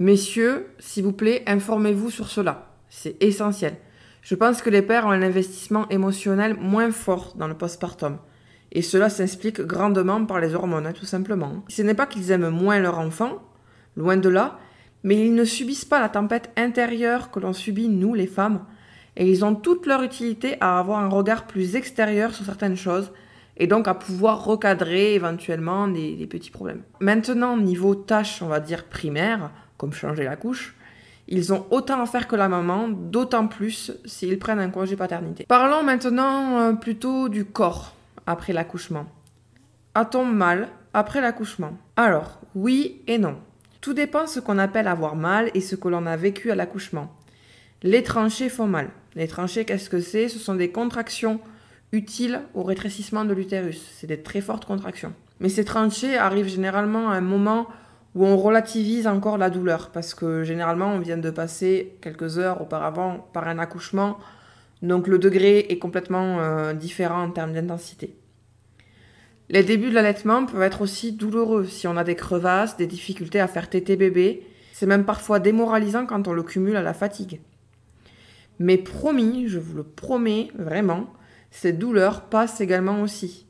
Messieurs, 0.00 0.68
s'il 0.78 1.04
vous 1.04 1.12
plaît, 1.12 1.42
informez-vous 1.46 2.08
sur 2.08 2.28
cela. 2.28 2.72
C'est 2.88 3.22
essentiel. 3.22 3.76
Je 4.22 4.34
pense 4.34 4.62
que 4.62 4.70
les 4.70 4.80
pères 4.80 5.04
ont 5.04 5.10
un 5.10 5.20
investissement 5.20 5.86
émotionnel 5.90 6.56
moins 6.58 6.90
fort 6.90 7.34
dans 7.36 7.46
le 7.46 7.52
postpartum. 7.52 8.16
Et 8.72 8.80
cela 8.80 9.10
s'explique 9.10 9.60
grandement 9.60 10.24
par 10.24 10.40
les 10.40 10.54
hormones, 10.54 10.86
hein, 10.86 10.94
tout 10.94 11.04
simplement. 11.04 11.62
Ce 11.68 11.82
n'est 11.82 11.92
pas 11.92 12.06
qu'ils 12.06 12.30
aiment 12.30 12.48
moins 12.48 12.78
leur 12.78 12.98
enfant, 12.98 13.42
loin 13.94 14.16
de 14.16 14.30
là, 14.30 14.58
mais 15.02 15.18
ils 15.18 15.34
ne 15.34 15.44
subissent 15.44 15.84
pas 15.84 16.00
la 16.00 16.08
tempête 16.08 16.50
intérieure 16.56 17.30
que 17.30 17.38
l'on 17.38 17.52
subit, 17.52 17.90
nous, 17.90 18.14
les 18.14 18.26
femmes, 18.26 18.64
et 19.18 19.30
ils 19.30 19.44
ont 19.44 19.54
toute 19.54 19.84
leur 19.84 20.02
utilité 20.02 20.56
à 20.62 20.78
avoir 20.78 21.00
un 21.00 21.10
regard 21.10 21.46
plus 21.46 21.76
extérieur 21.76 22.32
sur 22.32 22.46
certaines 22.46 22.76
choses, 22.76 23.12
et 23.58 23.66
donc 23.66 23.86
à 23.86 23.92
pouvoir 23.92 24.46
recadrer 24.46 25.12
éventuellement 25.12 25.88
des, 25.88 26.16
des 26.16 26.26
petits 26.26 26.50
problèmes. 26.50 26.84
Maintenant, 27.00 27.58
niveau 27.58 27.94
tâches, 27.94 28.40
on 28.40 28.48
va 28.48 28.60
dire 28.60 28.84
primaires, 28.84 29.50
comme 29.80 29.94
changer 29.94 30.24
la 30.24 30.36
couche, 30.36 30.74
ils 31.26 31.54
ont 31.54 31.64
autant 31.70 32.02
à 32.02 32.06
faire 32.06 32.28
que 32.28 32.36
la 32.36 32.50
maman, 32.50 32.88
d'autant 32.88 33.46
plus 33.46 33.92
s'ils 34.04 34.38
prennent 34.38 34.58
un 34.58 34.68
congé 34.68 34.94
paternité. 34.94 35.46
Parlons 35.48 35.82
maintenant 35.82 36.60
euh, 36.60 36.72
plutôt 36.74 37.30
du 37.30 37.46
corps 37.46 37.94
après 38.26 38.52
l'accouchement. 38.52 39.06
A-t-on 39.94 40.26
mal 40.26 40.68
après 40.92 41.22
l'accouchement? 41.22 41.78
Alors, 41.96 42.40
oui 42.54 43.00
et 43.06 43.16
non. 43.16 43.38
Tout 43.80 43.94
dépend 43.94 44.26
ce 44.26 44.38
qu'on 44.38 44.58
appelle 44.58 44.86
avoir 44.86 45.16
mal 45.16 45.50
et 45.54 45.62
ce 45.62 45.76
que 45.76 45.88
l'on 45.88 46.04
a 46.04 46.16
vécu 46.18 46.50
à 46.50 46.54
l'accouchement. 46.54 47.10
Les 47.82 48.02
tranchées 48.02 48.50
font 48.50 48.66
mal. 48.66 48.90
Les 49.14 49.28
tranchées, 49.28 49.64
qu'est-ce 49.64 49.88
que 49.88 50.00
c'est? 50.00 50.28
Ce 50.28 50.38
sont 50.38 50.56
des 50.56 50.70
contractions 50.70 51.40
utiles 51.92 52.42
au 52.52 52.64
rétrécissement 52.64 53.24
de 53.24 53.32
l'utérus. 53.32 53.80
C'est 53.96 54.06
des 54.06 54.20
très 54.20 54.42
fortes 54.42 54.66
contractions. 54.66 55.14
Mais 55.40 55.48
ces 55.48 55.64
tranchées 55.64 56.18
arrivent 56.18 56.48
généralement 56.48 57.08
à 57.08 57.14
un 57.14 57.22
moment 57.22 57.66
où 58.14 58.26
on 58.26 58.36
relativise 58.36 59.06
encore 59.06 59.38
la 59.38 59.50
douleur, 59.50 59.90
parce 59.90 60.14
que 60.14 60.42
généralement 60.42 60.92
on 60.92 60.98
vient 60.98 61.18
de 61.18 61.30
passer 61.30 61.96
quelques 62.00 62.38
heures 62.38 62.60
auparavant 62.60 63.28
par 63.32 63.46
un 63.46 63.58
accouchement, 63.58 64.18
donc 64.82 65.06
le 65.06 65.18
degré 65.18 65.66
est 65.68 65.78
complètement 65.78 66.40
euh, 66.40 66.72
différent 66.72 67.22
en 67.22 67.30
termes 67.30 67.52
d'intensité. 67.52 68.16
Les 69.48 69.64
débuts 69.64 69.90
de 69.90 69.94
l'allaitement 69.94 70.46
peuvent 70.46 70.62
être 70.62 70.80
aussi 70.80 71.12
douloureux 71.12 71.66
si 71.66 71.88
on 71.88 71.96
a 71.96 72.04
des 72.04 72.14
crevasses, 72.14 72.76
des 72.76 72.86
difficultés 72.86 73.40
à 73.40 73.48
faire 73.48 73.68
téter 73.68 73.96
bébé. 73.96 74.46
C'est 74.72 74.86
même 74.86 75.04
parfois 75.04 75.40
démoralisant 75.40 76.06
quand 76.06 76.28
on 76.28 76.32
le 76.32 76.44
cumule 76.44 76.76
à 76.76 76.82
la 76.82 76.94
fatigue. 76.94 77.40
Mais 78.60 78.78
promis, 78.78 79.48
je 79.48 79.58
vous 79.58 79.76
le 79.76 79.82
promets 79.82 80.50
vraiment, 80.56 81.12
ces 81.50 81.72
douleurs 81.72 82.22
passent 82.22 82.60
également 82.60 83.02
aussi. 83.02 83.46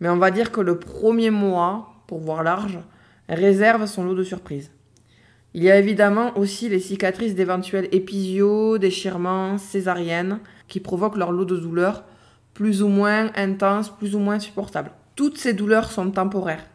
Mais 0.00 0.08
on 0.08 0.16
va 0.16 0.30
dire 0.30 0.50
que 0.50 0.60
le 0.60 0.78
premier 0.78 1.30
mois, 1.30 2.02
pour 2.06 2.18
voir 2.18 2.42
large, 2.42 2.78
réserve 3.28 3.86
son 3.86 4.04
lot 4.04 4.14
de 4.14 4.22
surprises. 4.22 4.70
Il 5.54 5.62
y 5.62 5.70
a 5.70 5.78
évidemment 5.78 6.36
aussi 6.36 6.68
les 6.68 6.78
cicatrices 6.78 7.34
d'éventuels 7.34 7.88
épisio, 7.92 8.78
déchirements, 8.78 9.58
césariennes, 9.58 10.40
qui 10.68 10.80
provoquent 10.80 11.16
leur 11.16 11.32
lot 11.32 11.46
de 11.46 11.56
douleurs 11.56 12.04
plus 12.54 12.82
ou 12.82 12.88
moins 12.88 13.30
intenses, 13.36 13.88
plus 13.88 14.14
ou 14.14 14.18
moins 14.18 14.38
supportables. 14.38 14.90
Toutes 15.16 15.38
ces 15.38 15.54
douleurs 15.54 15.90
sont 15.90 16.10
temporaires. 16.10 16.66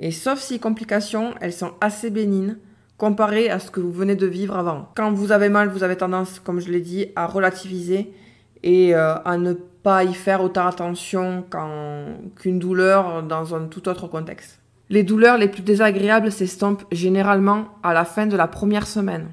Et 0.00 0.10
sauf 0.10 0.40
si 0.40 0.58
complications, 0.58 1.34
elles 1.40 1.52
sont 1.52 1.72
assez 1.80 2.10
bénignes 2.10 2.56
comparées 2.96 3.48
à 3.50 3.58
ce 3.58 3.70
que 3.70 3.80
vous 3.80 3.92
venez 3.92 4.16
de 4.16 4.26
vivre 4.26 4.56
avant. 4.56 4.88
Quand 4.96 5.12
vous 5.12 5.30
avez 5.32 5.48
mal, 5.48 5.68
vous 5.68 5.84
avez 5.84 5.96
tendance, 5.96 6.40
comme 6.40 6.60
je 6.60 6.70
l'ai 6.70 6.80
dit, 6.80 7.06
à 7.14 7.26
relativiser 7.26 8.12
et 8.62 8.94
euh, 8.94 9.14
à 9.24 9.36
ne 9.36 9.52
pas 9.52 10.04
y 10.04 10.14
faire 10.14 10.42
autant 10.42 10.66
attention 10.66 11.44
qu'une 12.36 12.58
douleur 12.58 13.22
dans 13.22 13.54
un 13.54 13.66
tout 13.66 13.88
autre 13.88 14.08
contexte. 14.08 14.60
Les 14.90 15.02
douleurs 15.02 15.36
les 15.36 15.48
plus 15.48 15.62
désagréables 15.62 16.32
s'estompent 16.32 16.86
généralement 16.90 17.68
à 17.82 17.92
la 17.92 18.04
fin 18.04 18.26
de 18.26 18.36
la 18.36 18.46
première 18.46 18.86
semaine. 18.86 19.28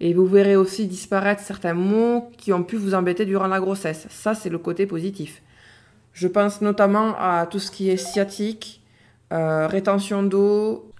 Et 0.00 0.12
vous 0.12 0.26
verrez 0.26 0.56
aussi 0.56 0.86
disparaître 0.86 1.40
certains 1.42 1.74
mots 1.74 2.30
qui 2.36 2.52
ont 2.52 2.62
pu 2.62 2.76
vous 2.76 2.92
embêter 2.92 3.24
durant 3.24 3.46
la 3.46 3.60
grossesse. 3.60 4.06
Ça, 4.10 4.34
c'est 4.34 4.50
le 4.50 4.58
côté 4.58 4.84
positif. 4.84 5.42
Je 6.12 6.28
pense 6.28 6.60
notamment 6.60 7.14
à 7.18 7.46
tout 7.46 7.58
ce 7.58 7.70
qui 7.70 7.88
est 7.88 7.96
sciatique, 7.96 8.82
euh, 9.32 9.66
rétention 9.66 10.22
d'eau. 10.22 10.90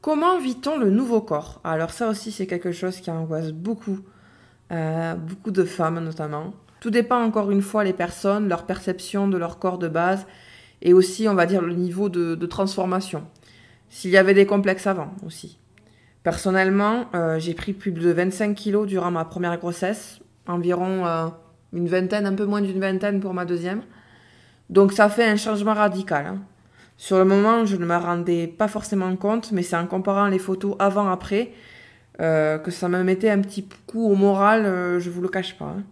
Comment 0.00 0.38
vit-on 0.38 0.78
le 0.78 0.90
nouveau 0.90 1.20
corps? 1.20 1.60
Alors 1.64 1.90
ça 1.90 2.08
aussi, 2.08 2.30
c'est 2.30 2.46
quelque 2.46 2.72
chose 2.72 3.00
qui 3.00 3.10
angoisse 3.10 3.50
beaucoup, 3.50 3.98
euh, 4.70 5.14
beaucoup 5.14 5.50
de 5.50 5.64
femmes 5.64 5.98
notamment. 5.98 6.52
Tout 6.80 6.90
dépend 6.90 7.20
encore 7.22 7.50
une 7.50 7.62
fois 7.62 7.82
les 7.82 7.92
personnes, 7.92 8.48
leur 8.48 8.64
perception 8.64 9.26
de 9.26 9.36
leur 9.36 9.58
corps 9.58 9.78
de 9.78 9.88
base 9.88 10.26
et 10.82 10.92
aussi, 10.92 11.28
on 11.28 11.34
va 11.34 11.46
dire, 11.46 11.62
le 11.62 11.74
niveau 11.74 12.08
de, 12.08 12.46
transformation. 12.46 13.24
S'il 13.88 14.10
y 14.10 14.16
avait 14.16 14.34
des 14.34 14.46
complexes 14.46 14.86
avant 14.86 15.12
aussi. 15.26 15.58
Personnellement, 16.22 17.06
euh, 17.14 17.38
j'ai 17.38 17.54
pris 17.54 17.72
plus 17.72 17.92
de 17.92 18.10
25 18.10 18.54
kilos 18.54 18.86
durant 18.86 19.10
ma 19.10 19.24
première 19.24 19.58
grossesse, 19.58 20.20
environ 20.46 21.06
euh, 21.06 21.26
une 21.72 21.88
vingtaine, 21.88 22.26
un 22.26 22.34
peu 22.34 22.44
moins 22.44 22.60
d'une 22.60 22.80
vingtaine 22.80 23.20
pour 23.20 23.34
ma 23.34 23.44
deuxième. 23.44 23.82
Donc 24.68 24.92
ça 24.92 25.08
fait 25.08 25.24
un 25.24 25.36
changement 25.36 25.74
radical. 25.74 26.26
Hein. 26.26 26.38
Sur 26.98 27.18
le 27.18 27.24
moment, 27.24 27.64
je 27.64 27.76
ne 27.76 27.86
me 27.86 27.96
rendais 27.96 28.46
pas 28.46 28.68
forcément 28.68 29.14
compte, 29.16 29.50
mais 29.52 29.62
c'est 29.62 29.76
en 29.76 29.86
comparant 29.86 30.28
les 30.28 30.38
photos 30.38 30.76
avant-après 30.78 31.52
euh, 32.20 32.58
que 32.58 32.70
ça 32.70 32.88
me 32.88 33.02
mettait 33.02 33.30
un 33.30 33.40
petit 33.40 33.66
coup 33.86 34.06
au 34.06 34.14
moral, 34.14 34.64
je 35.00 35.10
vous 35.10 35.22
le 35.22 35.28
cache 35.28 35.56
pas. 35.56 35.74
Hein. 35.78 35.82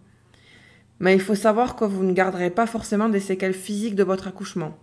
Mais 0.99 1.13
il 1.13 1.21
faut 1.21 1.35
savoir 1.35 1.75
que 1.75 1.85
vous 1.85 2.03
ne 2.03 2.13
garderez 2.13 2.49
pas 2.49 2.65
forcément 2.65 3.09
des 3.09 3.19
séquelles 3.19 3.53
physiques 3.53 3.95
de 3.95 4.03
votre 4.03 4.27
accouchement. 4.27 4.77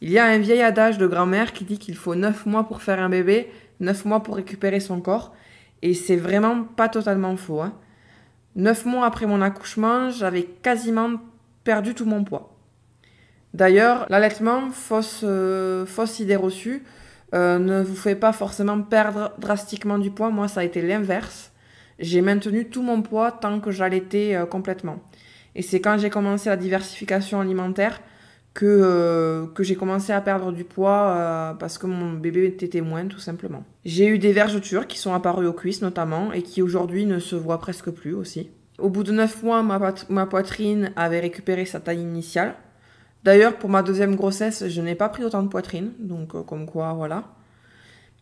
Il 0.00 0.10
y 0.10 0.18
a 0.18 0.24
un 0.24 0.38
vieil 0.38 0.62
adage 0.62 0.98
de 0.98 1.06
grand-mère 1.06 1.52
qui 1.52 1.64
dit 1.64 1.78
qu'il 1.78 1.96
faut 1.96 2.14
9 2.14 2.46
mois 2.46 2.64
pour 2.64 2.82
faire 2.82 3.00
un 3.00 3.08
bébé, 3.08 3.50
9 3.80 4.04
mois 4.06 4.22
pour 4.22 4.36
récupérer 4.36 4.80
son 4.80 5.00
corps, 5.00 5.34
et 5.82 5.94
c'est 5.94 6.16
vraiment 6.16 6.64
pas 6.64 6.88
totalement 6.88 7.36
faux. 7.36 7.60
Hein. 7.60 7.74
9 8.56 8.86
mois 8.86 9.06
après 9.06 9.26
mon 9.26 9.42
accouchement, 9.42 10.10
j'avais 10.10 10.44
quasiment 10.44 11.20
perdu 11.64 11.94
tout 11.94 12.06
mon 12.06 12.24
poids. 12.24 12.56
D'ailleurs, 13.54 14.06
l'allaitement, 14.08 14.70
fausse, 14.70 15.20
euh, 15.24 15.84
fausse 15.84 16.20
idée 16.20 16.36
reçue, 16.36 16.84
euh, 17.34 17.58
ne 17.58 17.82
vous 17.82 17.96
fait 17.96 18.14
pas 18.14 18.32
forcément 18.32 18.80
perdre 18.80 19.32
drastiquement 19.38 19.98
du 19.98 20.10
poids. 20.10 20.30
Moi, 20.30 20.48
ça 20.48 20.60
a 20.60 20.64
été 20.64 20.82
l'inverse. 20.82 21.52
J'ai 21.98 22.22
maintenu 22.22 22.68
tout 22.68 22.82
mon 22.82 23.02
poids 23.02 23.32
tant 23.32 23.60
que 23.60 23.70
j'allaitais 23.70 24.34
euh, 24.34 24.46
complètement. 24.46 25.00
Et 25.54 25.62
c'est 25.62 25.80
quand 25.80 25.98
j'ai 25.98 26.10
commencé 26.10 26.48
la 26.48 26.56
diversification 26.56 27.40
alimentaire 27.40 28.00
que, 28.54 28.66
euh, 28.66 29.46
que 29.54 29.62
j'ai 29.62 29.76
commencé 29.76 30.12
à 30.12 30.20
perdre 30.20 30.52
du 30.52 30.64
poids 30.64 31.14
euh, 31.16 31.54
parce 31.54 31.78
que 31.78 31.86
mon 31.86 32.12
bébé 32.12 32.46
était 32.46 32.68
témoin 32.68 33.06
tout 33.06 33.18
simplement. 33.18 33.64
J'ai 33.84 34.06
eu 34.06 34.18
des 34.18 34.32
vergetures 34.32 34.86
qui 34.86 34.98
sont 34.98 35.14
apparues 35.14 35.46
aux 35.46 35.52
cuisses 35.52 35.82
notamment 35.82 36.32
et 36.32 36.42
qui 36.42 36.62
aujourd'hui 36.62 37.06
ne 37.06 37.18
se 37.18 37.36
voient 37.36 37.58
presque 37.58 37.90
plus 37.90 38.14
aussi. 38.14 38.50
Au 38.78 38.88
bout 38.88 39.04
de 39.04 39.12
9 39.12 39.42
mois, 39.42 39.62
ma, 39.62 40.26
poitrine 40.26 40.90
avait 40.96 41.20
récupéré 41.20 41.66
sa 41.66 41.80
taille 41.80 42.00
initiale. 42.00 42.54
D'ailleurs, 43.24 43.56
pour 43.56 43.68
ma 43.68 43.82
deuxième 43.82 44.16
grossesse, 44.16 44.66
je 44.68 44.80
n'ai 44.80 44.94
pas 44.94 45.10
pris 45.10 45.22
autant 45.22 45.42
de 45.42 45.48
poitrine, 45.48 45.92
donc 45.98 46.34
euh, 46.34 46.42
comme 46.42 46.64
quoi, 46.64 46.94
voilà. 46.94 47.24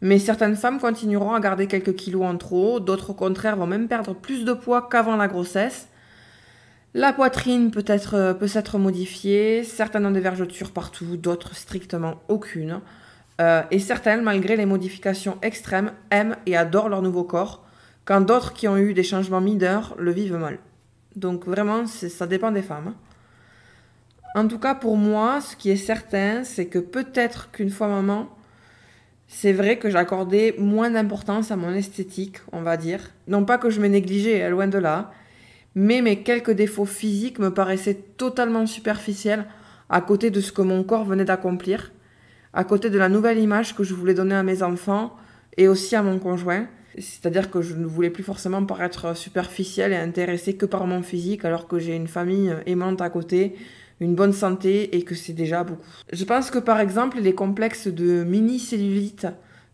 Mais 0.01 0.19
certaines 0.19 0.57
femmes 0.57 0.81
continueront 0.81 1.33
à 1.33 1.41
garder 1.41 1.69
quelques 1.69 1.95
kilos 1.95 2.25
en 2.25 2.37
trop, 2.37 2.81
d'autres 2.81 3.11
au 3.11 3.15
contraire 3.15 3.57
vont 3.57 3.67
même 3.67 3.87
perdre 3.87 4.15
plus 4.15 4.45
de 4.45 4.53
poids 4.53 4.89
qu'avant 4.91 5.17
la 5.17 5.29
grossesse, 5.29 5.89
la 6.95 7.13
poitrine 7.13 7.71
peut, 7.71 7.85
être, 7.87 8.15
euh, 8.15 8.35
peut 8.35 8.49
s'être 8.49 8.79
modifiée, 8.79 9.63
certaines 9.65 10.07
ont 10.07 10.11
des 10.11 10.21
vergetures 10.21 10.73
partout, 10.73 11.17
d'autres 11.17 11.55
strictement 11.55 12.17
aucune. 12.29 12.81
Euh, 13.41 13.63
et 13.71 13.79
certaines, 13.79 14.23
malgré 14.23 14.57
les 14.57 14.67
modifications 14.67 15.39
extrêmes, 15.43 15.93
aiment 16.11 16.37
et 16.47 16.57
adorent 16.57 16.89
leur 16.89 17.03
nouveau 17.03 17.25
corps, 17.25 17.65
quand 18.05 18.21
d'autres 18.21 18.53
qui 18.53 18.67
ont 18.69 18.79
eu 18.79 18.95
des 18.95 19.03
changements 19.03 19.41
mineurs 19.41 19.95
le 19.99 20.11
vivent 20.11 20.37
mal. 20.37 20.59
Donc 21.15 21.47
vraiment, 21.47 21.87
ça 21.87 22.27
dépend 22.27 22.51
des 22.51 22.63
femmes. 22.63 22.95
En 24.35 24.47
tout 24.49 24.59
cas, 24.59 24.75
pour 24.75 24.97
moi, 24.97 25.41
ce 25.41 25.57
qui 25.57 25.71
est 25.71 25.77
certain, 25.77 26.43
c'est 26.45 26.67
que 26.67 26.79
peut-être 26.79 27.51
qu'une 27.51 27.71
fois 27.71 27.89
maman, 27.89 28.29
c'est 29.27 29.53
vrai 29.53 29.79
que 29.79 29.91
j'accordais 29.91 30.55
moins 30.59 30.91
d'importance 30.91 31.51
à 31.51 31.57
mon 31.57 31.75
esthétique, 31.75 32.39
on 32.53 32.63
va 32.63 32.77
dire. 32.77 33.11
Non 33.27 33.45
pas 33.45 33.59
que 33.59 33.69
je 33.69 33.81
me 33.81 33.89
négligeais, 33.89 34.49
loin 34.49 34.69
de 34.69 34.79
là, 34.79 35.13
mais 35.75 36.03
mes 36.03 36.23
quelques 36.23 36.51
défauts 36.51 36.85
physiques 36.85 37.39
me 37.39 37.53
paraissaient 37.53 38.03
totalement 38.17 38.67
superficiels 38.67 39.47
à 39.89 40.01
côté 40.01 40.31
de 40.31 40.41
ce 40.41 40.53
que 40.53 40.63
mon 40.63 40.83
corps 40.85 41.05
venait 41.05 41.25
d'accomplir, 41.25 41.93
à 42.53 42.65
côté 42.65 42.91
de 42.91 42.99
la 42.99 43.09
nouvelle 43.09 43.39
image 43.39 43.75
que 43.75 43.85
je 43.85 43.95
voulais 43.95 44.15
donner 44.15 44.35
à 44.35 44.43
mes 44.43 44.63
enfants 44.63 45.17
et 45.57 45.69
aussi 45.69 45.97
à 45.97 46.03
mon 46.03 46.19
conjoint. 46.19 46.67
C'est-à-dire 46.99 47.51
que 47.51 47.63
je 47.63 47.75
ne 47.75 47.87
voulais 47.87 48.11
plus 48.11 48.25
forcément 48.25 48.65
paraître 48.65 49.17
superficielle 49.17 49.93
et 49.93 49.97
intéressée 49.97 50.57
que 50.57 50.67
par 50.67 50.87
mon 50.87 51.03
physique 51.03 51.45
alors 51.45 51.69
que 51.69 51.79
j'ai 51.79 51.95
une 51.95 52.09
famille 52.09 52.53
aimante 52.67 53.01
à 53.01 53.11
côté, 53.11 53.57
une 54.01 54.15
bonne 54.15 54.33
santé 54.33 54.97
et 54.97 55.03
que 55.03 55.15
c'est 55.15 55.33
déjà 55.33 55.65
beaucoup. 55.65 55.83
Je 56.13 56.25
pense 56.25 56.51
que 56.51 56.59
par 56.59 56.81
exemple 56.81 57.19
les 57.21 57.35
complexes 57.35 57.89
de 57.89 58.25
mini-cellulite 58.25 59.27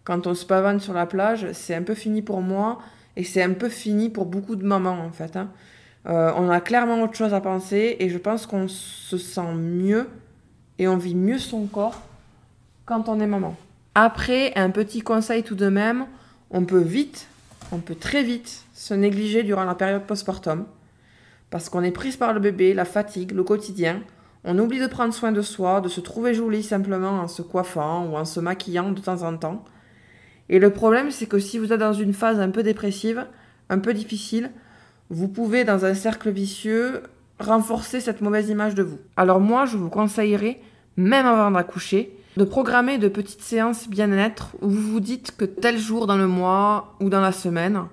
quand 0.04 0.26
on 0.26 0.34
se 0.34 0.44
pavane 0.44 0.80
sur 0.80 0.92
la 0.92 1.06
plage, 1.06 1.46
c'est 1.52 1.74
un 1.74 1.82
peu 1.82 1.94
fini 1.94 2.20
pour 2.20 2.42
moi 2.42 2.78
et 3.16 3.24
c'est 3.24 3.42
un 3.42 3.54
peu 3.54 3.68
fini 3.68 4.10
pour 4.10 4.26
beaucoup 4.26 4.56
de 4.56 4.64
mamans 4.64 5.00
en 5.00 5.10
fait. 5.10 5.36
Hein. 5.36 5.50
Euh, 6.06 6.32
on 6.36 6.50
a 6.50 6.60
clairement 6.60 7.02
autre 7.02 7.14
chose 7.14 7.32
à 7.32 7.40
penser 7.40 7.96
et 7.98 8.08
je 8.08 8.18
pense 8.18 8.46
qu'on 8.46 8.68
se 8.68 9.16
sent 9.16 9.54
mieux 9.54 10.08
et 10.78 10.86
on 10.86 10.96
vit 10.96 11.14
mieux 11.14 11.38
son 11.38 11.66
corps 11.66 12.02
quand 12.84 13.08
on 13.08 13.20
est 13.20 13.26
maman. 13.26 13.56
Après, 13.94 14.52
un 14.56 14.70
petit 14.70 15.00
conseil 15.00 15.42
tout 15.42 15.54
de 15.54 15.68
même, 15.68 16.06
on 16.50 16.64
peut 16.64 16.80
vite, 16.80 17.28
on 17.72 17.78
peut 17.78 17.94
très 17.94 18.22
vite 18.22 18.64
se 18.74 18.92
négliger 18.92 19.42
durant 19.44 19.64
la 19.64 19.74
période 19.74 20.02
postpartum 20.02 20.66
parce 21.48 21.68
qu'on 21.68 21.82
est 21.82 21.92
prise 21.92 22.16
par 22.16 22.32
le 22.32 22.40
bébé, 22.40 22.74
la 22.74 22.84
fatigue, 22.84 23.32
le 23.32 23.44
quotidien. 23.44 24.02
On 24.44 24.58
oublie 24.58 24.80
de 24.80 24.86
prendre 24.86 25.14
soin 25.14 25.32
de 25.32 25.40
soi, 25.40 25.80
de 25.80 25.88
se 25.88 26.00
trouver 26.00 26.34
jolie 26.34 26.62
simplement 26.62 27.20
en 27.20 27.28
se 27.28 27.40
coiffant 27.40 28.06
ou 28.06 28.16
en 28.16 28.24
se 28.26 28.40
maquillant 28.40 28.92
de 28.92 29.00
temps 29.00 29.22
en 29.22 29.36
temps. 29.36 29.64
Et 30.48 30.58
le 30.58 30.70
problème, 30.70 31.10
c'est 31.10 31.26
que 31.26 31.38
si 31.38 31.58
vous 31.58 31.72
êtes 31.72 31.80
dans 31.80 31.94
une 31.94 32.12
phase 32.12 32.40
un 32.40 32.50
peu 32.50 32.62
dépressive, 32.62 33.26
un 33.70 33.78
peu 33.78 33.94
difficile, 33.94 34.50
vous 35.10 35.28
pouvez, 35.28 35.64
dans 35.64 35.84
un 35.84 35.94
cercle 35.94 36.30
vicieux, 36.30 37.02
renforcer 37.38 38.00
cette 38.00 38.20
mauvaise 38.20 38.48
image 38.48 38.74
de 38.74 38.82
vous. 38.82 38.98
Alors 39.16 39.40
moi, 39.40 39.66
je 39.66 39.76
vous 39.76 39.90
conseillerais, 39.90 40.60
même 40.96 41.26
avant 41.26 41.50
d'accoucher, 41.50 42.16
de 42.36 42.44
programmer 42.44 42.98
de 42.98 43.08
petites 43.08 43.42
séances 43.42 43.88
bien-être 43.88 44.56
où 44.60 44.68
vous 44.68 44.92
vous 44.92 45.00
dites 45.00 45.36
que 45.36 45.44
tel 45.44 45.78
jour 45.78 46.06
dans 46.06 46.16
le 46.16 46.26
mois 46.26 46.96
ou 47.00 47.08
dans 47.08 47.20
la 47.20 47.32
semaine, 47.32 47.84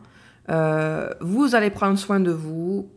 euh, 0.49 1.09
vous 1.21 1.55
allez 1.55 1.69
prendre 1.69 1.97
soin 1.97 2.19
de 2.19 2.31
vous, 2.31 2.89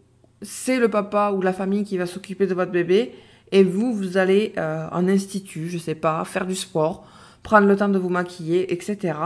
c'est 0.43 0.79
le 0.79 0.89
papa 0.89 1.33
ou 1.35 1.43
la 1.43 1.53
famille 1.53 1.85
qui 1.85 1.99
va 1.99 2.07
s'occuper 2.07 2.47
de 2.47 2.55
votre 2.55 2.73
bébé, 2.73 3.15
et 3.53 3.63
vous, 3.63 3.93
vous 3.93 4.17
allez 4.17 4.53
euh, 4.59 4.89
en 4.91 5.07
institut, 5.07 5.69
je 5.69 5.79
sais 5.79 5.95
pas, 5.95 6.25
faire 6.25 6.47
du 6.47 6.55
sport, 6.55 7.07
prendre 7.43 7.67
le 7.67 7.77
temps 7.77 7.89
de 7.89 7.99
vous 7.99 8.09
maquiller, 8.09 8.73
etc. 8.73 9.19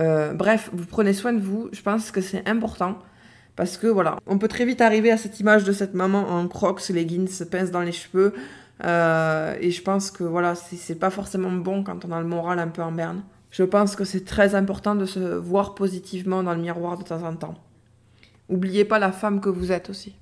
Euh, 0.00 0.32
bref, 0.32 0.70
vous 0.72 0.86
prenez 0.86 1.12
soin 1.12 1.32
de 1.32 1.40
vous. 1.40 1.68
Je 1.72 1.82
pense 1.82 2.10
que 2.10 2.20
c'est 2.20 2.48
important 2.48 2.98
parce 3.58 3.76
que 3.76 3.88
voilà, 3.88 4.20
on 4.28 4.38
peut 4.38 4.46
très 4.46 4.64
vite 4.64 4.80
arriver 4.80 5.10
à 5.10 5.16
cette 5.16 5.40
image 5.40 5.64
de 5.64 5.72
cette 5.72 5.92
maman 5.92 6.28
en 6.28 6.46
crocs, 6.46 6.88
leggings, 6.90 7.44
pince 7.46 7.72
dans 7.72 7.80
les 7.80 7.90
cheveux. 7.90 8.32
Euh, 8.84 9.56
et 9.60 9.72
je 9.72 9.82
pense 9.82 10.12
que 10.12 10.22
voilà, 10.22 10.54
c'est 10.54 10.94
pas 10.94 11.10
forcément 11.10 11.50
bon 11.50 11.82
quand 11.82 12.04
on 12.04 12.12
a 12.12 12.20
le 12.20 12.26
moral 12.28 12.60
un 12.60 12.68
peu 12.68 12.82
en 12.82 12.92
berne. 12.92 13.24
Je 13.50 13.64
pense 13.64 13.96
que 13.96 14.04
c'est 14.04 14.24
très 14.24 14.54
important 14.54 14.94
de 14.94 15.06
se 15.06 15.18
voir 15.18 15.74
positivement 15.74 16.44
dans 16.44 16.54
le 16.54 16.60
miroir 16.60 16.98
de 16.98 17.02
temps 17.02 17.24
en 17.24 17.34
temps. 17.34 17.56
Oubliez 18.48 18.84
pas 18.84 19.00
la 19.00 19.10
femme 19.10 19.40
que 19.40 19.48
vous 19.48 19.72
êtes 19.72 19.90
aussi. 19.90 20.14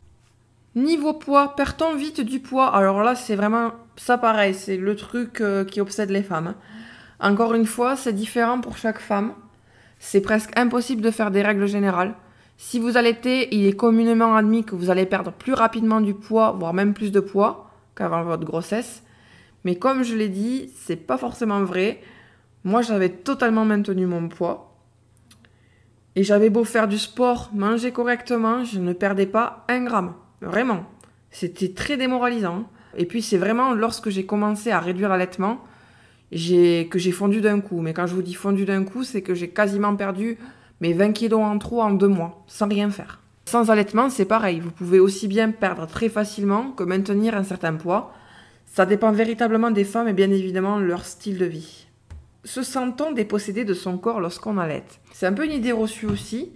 Niveau 0.75 1.12
poids, 1.12 1.55
perd-on 1.57 1.95
vite 1.95 2.23
du 2.23 2.40
poids? 2.40 2.75
Alors 2.75 3.02
là, 3.02 3.14
c'est 3.14 3.37
vraiment 3.37 3.73
ça 3.97 4.16
pareil, 4.16 4.55
c'est 4.55 4.78
le 4.78 4.97
truc 4.97 5.43
euh, 5.43 5.66
qui 5.66 5.83
obsède 5.83 6.09
les 6.09 6.23
femmes. 6.23 6.47
Hein. 6.47 6.57
Encore 7.21 7.52
une 7.52 7.66
fois, 7.66 7.97
c'est 7.97 8.14
différent 8.14 8.62
pour 8.62 8.78
chaque 8.78 8.99
femme. 8.99 9.35
C'est 9.99 10.23
presque 10.23 10.59
impossible 10.59 11.02
de 11.02 11.11
faire 11.11 11.31
des 11.31 11.43
règles 11.43 11.66
générales. 11.66 12.14
Si 12.59 12.79
vous 12.79 12.97
allaitez, 12.97 13.55
il 13.55 13.67
est 13.67 13.77
communément 13.77 14.35
admis 14.35 14.65
que 14.65 14.75
vous 14.75 14.91
allez 14.91 15.07
perdre 15.07 15.33
plus 15.33 15.53
rapidement 15.53 16.01
du 16.01 16.15
poids, 16.15 16.53
voire 16.53 16.73
même 16.73 16.95
plus 16.95 17.13
de 17.13 17.21
poids 17.21 17.71
qu'avant 17.95 18.25
votre 18.25 18.45
grossesse. 18.45 19.03
Mais 19.65 19.77
comme 19.77 20.03
je 20.03 20.15
l'ai 20.15 20.29
dit, 20.29 20.71
c'est 20.77 20.97
pas 20.97 21.19
forcément 21.19 21.63
vrai. 21.65 22.01
Moi, 22.65 22.83
j'avais 22.83 23.11
totalement 23.11 23.65
maintenu 23.65 24.07
mon 24.07 24.29
poids. 24.29 24.75
Et 26.15 26.25
j'avais 26.25 26.49
beau 26.49 26.65
faire 26.65 26.89
du 26.89 26.99
sport, 26.99 27.51
manger 27.53 27.93
correctement, 27.93 28.65
je 28.65 28.79
ne 28.79 28.95
perdais 28.95 29.27
pas 29.27 29.65
un 29.69 29.85
gramme. 29.85 30.15
Vraiment. 30.41 30.85
C'était 31.31 31.75
très 31.75 31.99
démoralisant. 31.99 32.65
Et 32.97 33.05
puis, 33.05 33.21
c'est 33.21 33.37
vraiment 33.37 33.75
lorsque 33.75 34.09
j'ai 34.09 34.25
commencé 34.25 34.71
à 34.71 34.81
réduire 34.81 35.11
l'allaitement 35.11 35.63
que 36.31 36.99
j'ai 36.99 37.13
fondu 37.13 37.43
d'un 37.43 37.61
coup. 37.61 37.83
Mais 37.83 37.93
quand 37.93 38.07
je 38.07 38.15
vous 38.15 38.23
dis 38.23 38.35
fondu 38.35 38.65
d'un 38.65 38.85
coup, 38.85 39.05
c'est 39.05 39.21
que 39.21 39.35
j'ai 39.35 39.51
quasiment 39.51 39.95
perdu 39.95 40.39
mes 40.80 40.92
20 40.92 41.12
kilos 41.12 41.40
en 41.40 41.59
trop 41.59 41.83
en 41.83 41.90
deux 41.90 42.09
mois, 42.09 42.45
sans 42.47 42.68
rien 42.68 42.90
faire. 42.90 43.21
Sans 43.47 43.71
allaitement, 43.71 44.11
c'est 44.11 44.25
pareil. 44.25 44.61
Vous 44.61 44.71
pouvez 44.71 44.99
aussi 44.99 45.28
bien 45.28 45.50
perdre 45.50 45.87
très 45.87 46.09
facilement 46.09 46.73
que 46.73 46.83
maintenir 46.83 47.37
un 47.37 47.45
certain 47.45 47.75
poids. 47.75 48.12
Ça 48.66 48.87
dépend 48.87 49.12
véritablement 49.12 49.70
des 49.70 49.85
femmes 49.85 50.09
et 50.09 50.12
bien 50.12 50.31
évidemment 50.31 50.79
leur 50.79 51.05
style 51.05 51.38
de 51.38 51.44
vie. 51.44 51.87
Se 52.44 52.62
sent-on 52.62 53.12
dépossédé 53.12 53.64
de 53.64 53.74
son 53.74 53.98
corps 53.98 54.20
lorsqu'on 54.20 54.59
allait 54.59 54.85
C'est 55.12 55.27
un 55.27 55.33
peu 55.33 55.44
une 55.44 55.53
idée 55.53 55.72
reçue 55.72 56.07
aussi. 56.07 56.53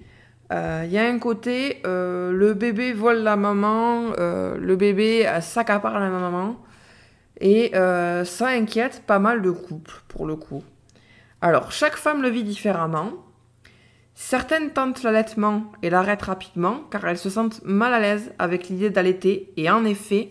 Il 0.50 0.56
euh, 0.56 0.84
y 0.86 0.98
a 0.98 1.06
un 1.06 1.18
côté, 1.20 1.80
euh, 1.86 2.32
le 2.32 2.54
bébé 2.54 2.92
vole 2.92 3.18
la 3.18 3.36
maman, 3.36 4.12
euh, 4.18 4.56
le 4.58 4.74
bébé 4.74 5.28
s'accapare 5.40 6.00
la 6.00 6.10
maman. 6.10 6.56
Et 7.40 7.72
ça 7.72 8.48
inquiète 8.48 9.04
pas 9.06 9.18
mal 9.18 9.40
de 9.40 9.50
couples, 9.50 10.02
pour 10.08 10.26
le 10.26 10.36
coup. 10.36 10.62
Alors, 11.40 11.72
chaque 11.72 11.96
femme 11.96 12.20
le 12.20 12.28
vit 12.28 12.42
différemment. 12.42 13.12
Certaines 14.22 14.70
tentent 14.70 15.02
l'allaitement 15.02 15.72
et 15.82 15.88
l'arrêtent 15.88 16.24
rapidement 16.24 16.82
car 16.90 17.08
elles 17.08 17.16
se 17.16 17.30
sentent 17.30 17.62
mal 17.64 17.94
à 17.94 17.98
l'aise 17.98 18.34
avec 18.38 18.68
l'idée 18.68 18.90
d'allaiter 18.90 19.50
et 19.56 19.70
en 19.70 19.82
effet, 19.86 20.28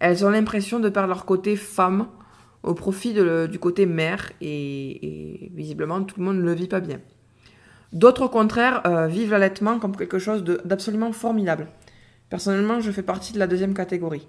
elles 0.00 0.26
ont 0.26 0.28
l'impression 0.28 0.80
de 0.80 0.90
perdre 0.90 1.08
leur 1.08 1.24
côté 1.24 1.56
femme 1.56 2.08
au 2.62 2.74
profit 2.74 3.14
du 3.14 3.58
côté 3.58 3.86
mère 3.86 4.30
et, 4.42 5.50
visiblement 5.54 6.02
tout 6.04 6.20
le 6.20 6.26
monde 6.26 6.36
ne 6.36 6.42
le 6.42 6.52
vit 6.52 6.68
pas 6.68 6.80
bien. 6.80 7.00
D'autres 7.94 8.26
au 8.26 8.28
contraire 8.28 8.82
euh, 8.86 9.06
vivent 9.06 9.30
l'allaitement 9.30 9.78
comme 9.78 9.96
quelque 9.96 10.18
chose 10.18 10.44
d'absolument 10.44 11.10
formidable. 11.12 11.68
Personnellement, 12.28 12.80
je 12.80 12.92
fais 12.92 13.02
partie 13.02 13.32
de 13.32 13.38
la 13.38 13.46
deuxième 13.46 13.72
catégorie. 13.72 14.28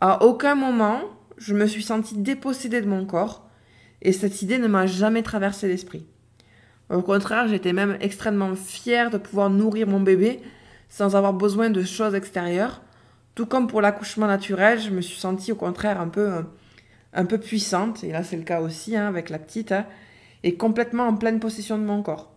À 0.00 0.24
aucun 0.24 0.54
moment, 0.54 1.02
je 1.36 1.52
me 1.52 1.66
suis 1.66 1.82
sentie 1.82 2.16
dépossédée 2.16 2.80
de 2.80 2.88
mon 2.88 3.04
corps 3.04 3.50
et 4.00 4.12
cette 4.12 4.40
idée 4.40 4.58
ne 4.58 4.66
m'a 4.66 4.86
jamais 4.86 5.22
traversé 5.22 5.68
l'esprit. 5.68 6.06
Au 6.90 7.02
contraire, 7.02 7.48
j'étais 7.48 7.72
même 7.72 7.96
extrêmement 8.00 8.54
fière 8.54 9.10
de 9.10 9.18
pouvoir 9.18 9.50
nourrir 9.50 9.86
mon 9.86 10.00
bébé 10.00 10.40
sans 10.88 11.16
avoir 11.16 11.32
besoin 11.32 11.70
de 11.70 11.82
choses 11.82 12.14
extérieures. 12.14 12.82
Tout 13.34 13.46
comme 13.46 13.66
pour 13.66 13.80
l'accouchement 13.80 14.26
naturel, 14.26 14.80
je 14.80 14.90
me 14.90 15.00
suis 15.00 15.18
sentie 15.18 15.50
au 15.50 15.56
contraire 15.56 16.00
un 16.00 16.08
peu, 16.08 16.44
un 17.12 17.24
peu 17.24 17.38
puissante, 17.38 18.04
et 18.04 18.12
là 18.12 18.22
c'est 18.22 18.36
le 18.36 18.42
cas 18.42 18.60
aussi 18.60 18.96
hein, 18.96 19.08
avec 19.08 19.30
la 19.30 19.38
petite, 19.38 19.72
hein, 19.72 19.86
et 20.44 20.56
complètement 20.56 21.08
en 21.08 21.16
pleine 21.16 21.40
possession 21.40 21.78
de 21.78 21.84
mon 21.84 22.02
corps. 22.02 22.32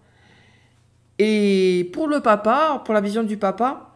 Et 1.19 1.89
pour 1.93 2.07
le 2.07 2.21
papa, 2.21 2.81
pour 2.85 2.93
la 2.93 3.01
vision 3.01 3.23
du 3.23 3.37
papa, 3.37 3.91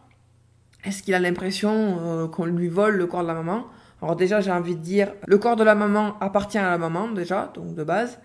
est-ce 0.84 1.02
qu'il 1.02 1.14
a 1.14 1.20
l'impression 1.20 1.98
euh, 2.00 2.28
qu'on 2.28 2.44
lui 2.44 2.68
vole 2.68 2.96
le 2.96 3.06
corps 3.06 3.22
de 3.22 3.28
la 3.28 3.34
maman? 3.34 3.66
Alors 4.00 4.16
déjà, 4.16 4.40
j'ai 4.40 4.50
envie 4.50 4.74
de 4.74 4.82
dire, 4.82 5.12
le 5.26 5.38
corps 5.38 5.56
de 5.56 5.62
la 5.62 5.76
maman 5.76 6.16
appartient 6.20 6.58
à 6.58 6.70
la 6.70 6.78
maman 6.78 7.08
déjà, 7.08 7.52
donc 7.54 7.74
de 7.74 7.84
base. 7.84 8.18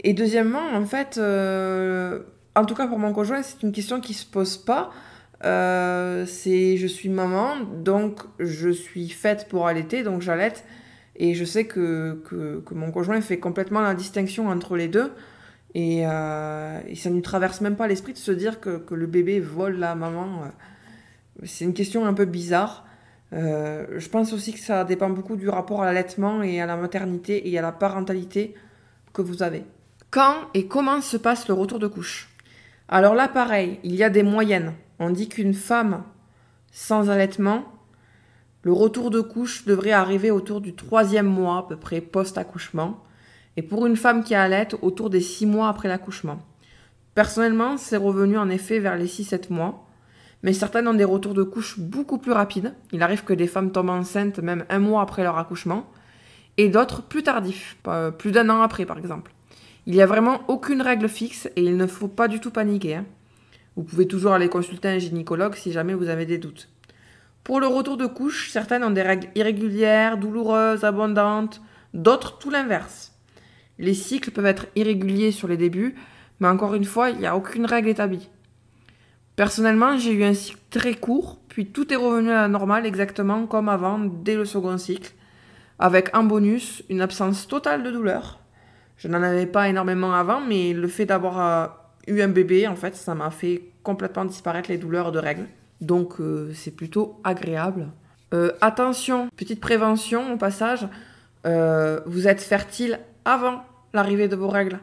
Et 0.00 0.12
deuxièmement, 0.12 0.72
en 0.74 0.84
fait, 0.84 1.18
euh, 1.18 2.20
en 2.54 2.64
tout 2.64 2.74
cas 2.74 2.86
pour 2.86 2.98
mon 2.98 3.12
conjoint, 3.12 3.42
c'est 3.42 3.62
une 3.62 3.72
question 3.72 4.00
qui 4.00 4.14
se 4.14 4.26
pose 4.26 4.56
pas. 4.56 4.90
Euh, 5.44 6.26
c'est 6.26 6.76
je 6.76 6.86
suis 6.86 7.08
maman, 7.08 7.56
donc 7.60 8.20
je 8.38 8.70
suis 8.70 9.08
faite 9.08 9.46
pour 9.48 9.66
allaiter, 9.66 10.02
donc 10.02 10.22
j'allaite. 10.22 10.64
Et 11.16 11.34
je 11.34 11.44
sais 11.44 11.66
que, 11.66 12.20
que, 12.24 12.74
mon 12.74 12.90
conjoint 12.90 13.20
fait 13.20 13.38
complètement 13.38 13.80
la 13.80 13.94
distinction 13.94 14.48
entre 14.48 14.76
les 14.76 14.88
deux. 14.88 15.12
Et, 15.74 16.06
euh, 16.06 16.80
ça 16.94 17.10
ne 17.10 17.14
lui 17.16 17.22
traverse 17.22 17.60
même 17.60 17.76
pas 17.76 17.86
l'esprit 17.86 18.12
de 18.14 18.18
se 18.18 18.32
dire 18.32 18.60
que, 18.60 18.78
que, 18.78 18.94
le 18.94 19.06
bébé 19.06 19.38
vole 19.38 19.76
la 19.76 19.94
maman. 19.94 20.50
C'est 21.44 21.64
une 21.64 21.74
question 21.74 22.04
un 22.06 22.14
peu 22.14 22.24
bizarre. 22.24 22.84
Je 23.32 24.08
pense 24.08 24.32
aussi 24.32 24.52
que 24.52 24.60
ça 24.60 24.84
dépend 24.84 25.10
beaucoup 25.10 25.36
du 25.36 25.48
rapport 25.48 25.82
à 25.82 25.86
l'allaitement 25.86 26.42
et 26.42 26.60
à 26.60 26.66
la 26.66 26.76
maternité 26.76 27.50
et 27.50 27.58
à 27.58 27.62
la 27.62 27.72
parentalité 27.72 28.54
que 29.12 29.22
vous 29.22 29.42
avez. 29.42 29.64
Quand 30.14 30.36
et 30.54 30.68
comment 30.68 31.00
se 31.00 31.16
passe 31.16 31.48
le 31.48 31.54
retour 31.54 31.80
de 31.80 31.88
couche 31.88 32.28
Alors 32.88 33.16
là, 33.16 33.26
pareil, 33.26 33.80
il 33.82 33.96
y 33.96 34.04
a 34.04 34.10
des 34.10 34.22
moyennes. 34.22 34.74
On 35.00 35.10
dit 35.10 35.28
qu'une 35.28 35.54
femme 35.54 36.04
sans 36.70 37.10
allaitement, 37.10 37.64
le 38.62 38.72
retour 38.72 39.10
de 39.10 39.20
couche 39.20 39.64
devrait 39.64 39.90
arriver 39.90 40.30
autour 40.30 40.60
du 40.60 40.76
troisième 40.76 41.26
mois 41.26 41.58
à 41.58 41.62
peu 41.64 41.74
près 41.74 42.00
post-accouchement. 42.00 43.02
Et 43.56 43.62
pour 43.62 43.86
une 43.86 43.96
femme 43.96 44.22
qui 44.22 44.36
allait, 44.36 44.68
autour 44.82 45.10
des 45.10 45.20
six 45.20 45.46
mois 45.46 45.68
après 45.68 45.88
l'accouchement. 45.88 46.38
Personnellement, 47.16 47.76
c'est 47.76 47.96
revenu 47.96 48.38
en 48.38 48.50
effet 48.50 48.78
vers 48.78 48.94
les 48.94 49.08
6-7 49.08 49.52
mois 49.52 49.84
mais 50.44 50.52
certaines 50.52 50.86
ont 50.86 50.94
des 50.94 51.02
retours 51.02 51.34
de 51.34 51.42
couche 51.42 51.80
beaucoup 51.80 52.18
plus 52.18 52.30
rapides. 52.30 52.72
Il 52.92 53.02
arrive 53.02 53.24
que 53.24 53.32
des 53.32 53.48
femmes 53.48 53.72
tombent 53.72 53.90
enceintes 53.90 54.38
même 54.38 54.64
un 54.68 54.78
mois 54.78 55.02
après 55.02 55.24
leur 55.24 55.38
accouchement, 55.38 55.90
et 56.58 56.68
d'autres 56.68 57.02
plus 57.02 57.24
tardifs, 57.24 57.78
plus 58.18 58.30
d'un 58.30 58.50
an 58.50 58.60
après 58.60 58.84
par 58.84 58.98
exemple. 58.98 59.33
Il 59.86 59.94
n'y 59.94 60.02
a 60.02 60.06
vraiment 60.06 60.40
aucune 60.48 60.80
règle 60.80 61.08
fixe 61.08 61.48
et 61.56 61.62
il 61.62 61.76
ne 61.76 61.86
faut 61.86 62.08
pas 62.08 62.26
du 62.26 62.40
tout 62.40 62.50
paniquer. 62.50 62.96
Hein. 62.96 63.04
Vous 63.76 63.82
pouvez 63.82 64.06
toujours 64.06 64.32
aller 64.32 64.48
consulter 64.48 64.88
un 64.88 64.98
gynécologue 64.98 65.56
si 65.56 65.72
jamais 65.72 65.94
vous 65.94 66.08
avez 66.08 66.24
des 66.24 66.38
doutes. 66.38 66.68
Pour 67.42 67.60
le 67.60 67.66
retour 67.66 67.98
de 67.98 68.06
couche, 68.06 68.50
certaines 68.50 68.84
ont 68.84 68.90
des 68.90 69.02
règles 69.02 69.28
irrégulières, 69.34 70.16
douloureuses, 70.16 70.84
abondantes, 70.84 71.60
d'autres 71.92 72.38
tout 72.38 72.48
l'inverse. 72.48 73.12
Les 73.78 73.92
cycles 73.92 74.30
peuvent 74.30 74.46
être 74.46 74.66
irréguliers 74.76 75.32
sur 75.32 75.48
les 75.48 75.58
débuts, 75.58 75.94
mais 76.40 76.48
encore 76.48 76.74
une 76.74 76.84
fois, 76.84 77.10
il 77.10 77.18
n'y 77.18 77.26
a 77.26 77.36
aucune 77.36 77.66
règle 77.66 77.88
établie. 77.88 78.30
Personnellement, 79.36 79.98
j'ai 79.98 80.12
eu 80.12 80.24
un 80.24 80.32
cycle 80.32 80.60
très 80.70 80.94
court, 80.94 81.40
puis 81.48 81.66
tout 81.66 81.92
est 81.92 81.96
revenu 81.96 82.30
à 82.30 82.42
la 82.42 82.48
normale 82.48 82.86
exactement 82.86 83.46
comme 83.46 83.68
avant 83.68 83.98
dès 83.98 84.36
le 84.36 84.44
second 84.44 84.78
cycle, 84.78 85.12
avec 85.78 86.16
en 86.16 86.22
bonus 86.22 86.84
une 86.88 87.00
absence 87.00 87.48
totale 87.48 87.82
de 87.82 87.90
douleur, 87.90 88.38
Je 88.96 89.08
n'en 89.08 89.22
avais 89.22 89.46
pas 89.46 89.68
énormément 89.68 90.14
avant, 90.14 90.40
mais 90.40 90.72
le 90.72 90.88
fait 90.88 91.06
d'avoir 91.06 91.40
euh, 91.40 91.66
eu 92.12 92.22
un 92.22 92.28
bébé, 92.28 92.66
en 92.68 92.76
fait, 92.76 92.94
ça 92.94 93.14
m'a 93.14 93.30
fait 93.30 93.62
complètement 93.82 94.24
disparaître 94.24 94.70
les 94.70 94.78
douleurs 94.78 95.12
de 95.12 95.18
règles. 95.18 95.46
Donc 95.80 96.20
euh, 96.20 96.52
c'est 96.54 96.70
plutôt 96.70 97.20
agréable. 97.24 97.88
Euh, 98.32 98.52
attention, 98.60 99.28
petite 99.36 99.60
prévention 99.60 100.32
au 100.32 100.36
passage, 100.36 100.86
vous 102.06 102.26
êtes 102.26 102.40
fertile 102.40 102.98
avant 103.26 103.62
l'arrivée 103.92 104.28
de 104.28 104.36
vos 104.36 104.48
règles. 104.48 104.78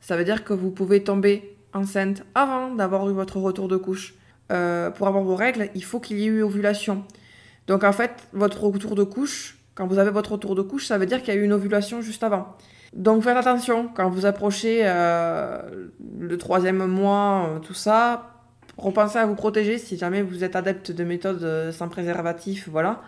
Ça 0.00 0.16
veut 0.16 0.22
dire 0.22 0.44
que 0.44 0.52
vous 0.52 0.70
pouvez 0.70 1.02
tomber 1.02 1.56
enceinte 1.72 2.22
avant 2.36 2.72
d'avoir 2.72 3.10
eu 3.10 3.12
votre 3.12 3.38
retour 3.38 3.66
de 3.66 3.76
couche. 3.76 4.14
pour 4.46 5.08
avoir 5.08 5.24
vos 5.24 5.34
règles, 5.34 5.70
il 5.74 5.82
faut 5.82 5.98
qu'il 5.98 6.20
y 6.20 6.24
ait 6.24 6.28
eu 6.28 6.44
ovulation. 6.44 7.02
Donc 7.66 7.82
en 7.82 7.90
fait, 7.90 8.12
votre 8.32 8.62
retour 8.62 8.94
de 8.94 9.02
couche, 9.02 9.58
quand 9.74 9.88
vous 9.88 9.98
avez 9.98 10.10
votre 10.10 10.32
retour 10.32 10.54
de 10.54 10.62
couche, 10.62 10.86
ça 10.86 10.98
veut 10.98 11.06
dire 11.06 11.20
qu'il 11.20 11.34
y 11.34 11.36
a 11.36 11.40
eu 11.40 11.44
une 11.44 11.52
ovulation 11.52 12.00
juste 12.00 12.22
avant. 12.22 12.56
Donc 12.94 13.24
faites 13.24 13.36
attention 13.36 13.88
quand 13.92 14.08
vous 14.08 14.24
approchez 14.24 14.82
euh, 14.84 15.60
le 16.18 16.38
troisième 16.38 16.86
mois, 16.86 17.48
euh, 17.48 17.58
tout 17.58 17.74
ça. 17.74 18.30
Repensez 18.76 19.18
à 19.18 19.26
vous 19.26 19.34
protéger 19.34 19.78
si 19.78 19.96
jamais 19.96 20.22
vous 20.22 20.44
êtes 20.44 20.56
adepte 20.56 20.92
de 20.92 21.04
méthodes 21.04 21.42
euh, 21.42 21.72
sans 21.72 21.88
préservatif, 21.88 22.68
voilà, 22.68 23.02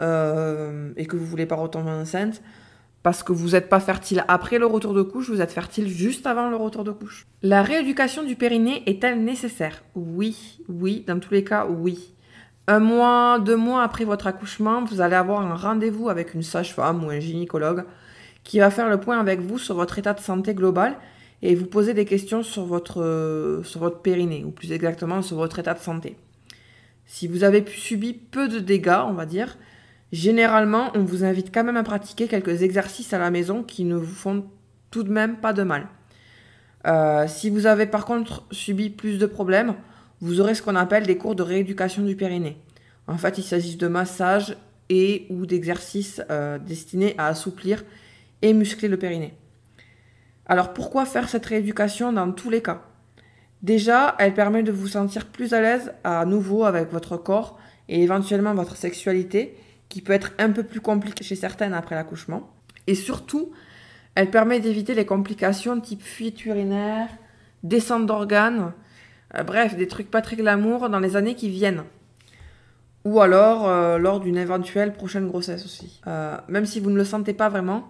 et 0.00 1.06
que 1.06 1.16
vous 1.16 1.24
voulez 1.24 1.46
pas 1.46 1.54
retomber 1.54 1.90
enceinte, 1.90 2.42
parce 3.02 3.22
que 3.22 3.32
vous 3.32 3.50
n'êtes 3.50 3.68
pas 3.68 3.78
fertile 3.78 4.24
après 4.26 4.58
le 4.58 4.66
retour 4.66 4.94
de 4.94 5.02
couche, 5.02 5.30
vous 5.30 5.40
êtes 5.40 5.52
fertile 5.52 5.86
juste 5.86 6.26
avant 6.26 6.50
le 6.50 6.56
retour 6.56 6.82
de 6.82 6.90
couche. 6.90 7.26
La 7.42 7.62
rééducation 7.62 8.24
du 8.24 8.34
périnée 8.34 8.82
est-elle 8.86 9.22
nécessaire? 9.22 9.82
Oui, 9.94 10.58
oui, 10.68 11.04
dans 11.06 11.20
tous 11.20 11.32
les 11.32 11.44
cas, 11.44 11.66
oui. 11.66 12.14
Un 12.66 12.80
mois, 12.80 13.38
deux 13.38 13.56
mois 13.56 13.82
après 13.82 14.04
votre 14.04 14.26
accouchement, 14.26 14.82
vous 14.84 15.00
allez 15.00 15.14
avoir 15.14 15.40
un 15.40 15.54
rendez-vous 15.54 16.08
avec 16.08 16.34
une 16.34 16.42
sage-femme 16.42 17.04
ou 17.04 17.10
un 17.10 17.20
gynécologue 17.20 17.84
qui 18.44 18.58
va 18.58 18.70
faire 18.70 18.88
le 18.88 18.98
point 18.98 19.18
avec 19.18 19.40
vous 19.40 19.58
sur 19.58 19.74
votre 19.74 19.98
état 19.98 20.14
de 20.14 20.20
santé 20.20 20.54
global 20.54 20.96
et 21.42 21.54
vous 21.54 21.66
poser 21.66 21.94
des 21.94 22.04
questions 22.04 22.42
sur 22.42 22.64
votre, 22.64 23.60
sur 23.64 23.80
votre 23.80 24.00
périnée, 24.00 24.44
ou 24.44 24.50
plus 24.50 24.72
exactement 24.72 25.22
sur 25.22 25.36
votre 25.36 25.58
état 25.58 25.74
de 25.74 25.80
santé. 25.80 26.16
Si 27.06 27.26
vous 27.28 27.44
avez 27.44 27.64
subi 27.66 28.14
peu 28.14 28.48
de 28.48 28.58
dégâts, 28.58 29.02
on 29.06 29.12
va 29.12 29.26
dire, 29.26 29.58
généralement, 30.12 30.90
on 30.94 31.00
vous 31.00 31.24
invite 31.24 31.52
quand 31.52 31.64
même 31.64 31.76
à 31.76 31.82
pratiquer 31.82 32.28
quelques 32.28 32.62
exercices 32.62 33.12
à 33.12 33.18
la 33.18 33.30
maison 33.30 33.62
qui 33.62 33.84
ne 33.84 33.96
vous 33.96 34.14
font 34.14 34.44
tout 34.90 35.02
de 35.02 35.10
même 35.10 35.36
pas 35.36 35.52
de 35.52 35.62
mal. 35.62 35.88
Euh, 36.86 37.26
si 37.28 37.50
vous 37.50 37.66
avez 37.66 37.86
par 37.86 38.04
contre 38.04 38.44
subi 38.50 38.90
plus 38.90 39.18
de 39.18 39.26
problèmes, 39.26 39.74
vous 40.20 40.40
aurez 40.40 40.54
ce 40.54 40.62
qu'on 40.62 40.76
appelle 40.76 41.06
des 41.06 41.16
cours 41.16 41.34
de 41.34 41.42
rééducation 41.42 42.02
du 42.02 42.16
périnée. 42.16 42.56
En 43.06 43.18
fait, 43.18 43.38
il 43.38 43.44
s'agit 43.44 43.76
de 43.76 43.88
massages 43.88 44.56
et 44.88 45.26
ou 45.30 45.46
d'exercices 45.46 46.22
euh, 46.30 46.58
destinés 46.58 47.14
à 47.18 47.26
assouplir 47.28 47.84
et 48.42 48.52
muscler 48.52 48.88
le 48.88 48.98
périnée. 48.98 49.34
Alors 50.46 50.72
pourquoi 50.72 51.06
faire 51.06 51.28
cette 51.28 51.46
rééducation 51.46 52.12
dans 52.12 52.30
tous 52.32 52.50
les 52.50 52.62
cas? 52.62 52.82
Déjà, 53.62 54.16
elle 54.18 54.34
permet 54.34 54.64
de 54.64 54.72
vous 54.72 54.88
sentir 54.88 55.26
plus 55.26 55.54
à 55.54 55.60
l'aise 55.60 55.92
à 56.02 56.24
nouveau 56.26 56.64
avec 56.64 56.90
votre 56.90 57.16
corps 57.16 57.58
et 57.88 58.02
éventuellement 58.02 58.54
votre 58.54 58.76
sexualité, 58.76 59.56
qui 59.88 60.00
peut 60.00 60.12
être 60.12 60.32
un 60.38 60.50
peu 60.50 60.62
plus 60.62 60.80
compliquée 60.80 61.22
chez 61.22 61.36
certaines 61.36 61.74
après 61.74 61.94
l'accouchement. 61.94 62.50
Et 62.86 62.94
surtout, 62.94 63.52
elle 64.14 64.30
permet 64.30 64.58
d'éviter 64.58 64.94
les 64.94 65.06
complications 65.06 65.80
type 65.80 66.02
fuite 66.02 66.44
urinaire, 66.44 67.08
descente 67.62 68.06
d'organes, 68.06 68.72
euh, 69.36 69.42
bref, 69.42 69.76
des 69.76 69.86
trucs 69.86 70.10
pas 70.10 70.22
très 70.22 70.36
glamour 70.36 70.88
dans 70.88 70.98
les 70.98 71.16
années 71.16 71.34
qui 71.34 71.48
viennent. 71.48 71.84
Ou 73.04 73.20
alors 73.20 73.68
euh, 73.68 73.98
lors 73.98 74.20
d'une 74.20 74.36
éventuelle 74.36 74.92
prochaine 74.92 75.28
grossesse 75.28 75.64
aussi. 75.64 76.00
Euh, 76.06 76.36
même 76.48 76.66
si 76.66 76.80
vous 76.80 76.90
ne 76.90 76.96
le 76.96 77.04
sentez 77.04 77.34
pas 77.34 77.48
vraiment, 77.48 77.88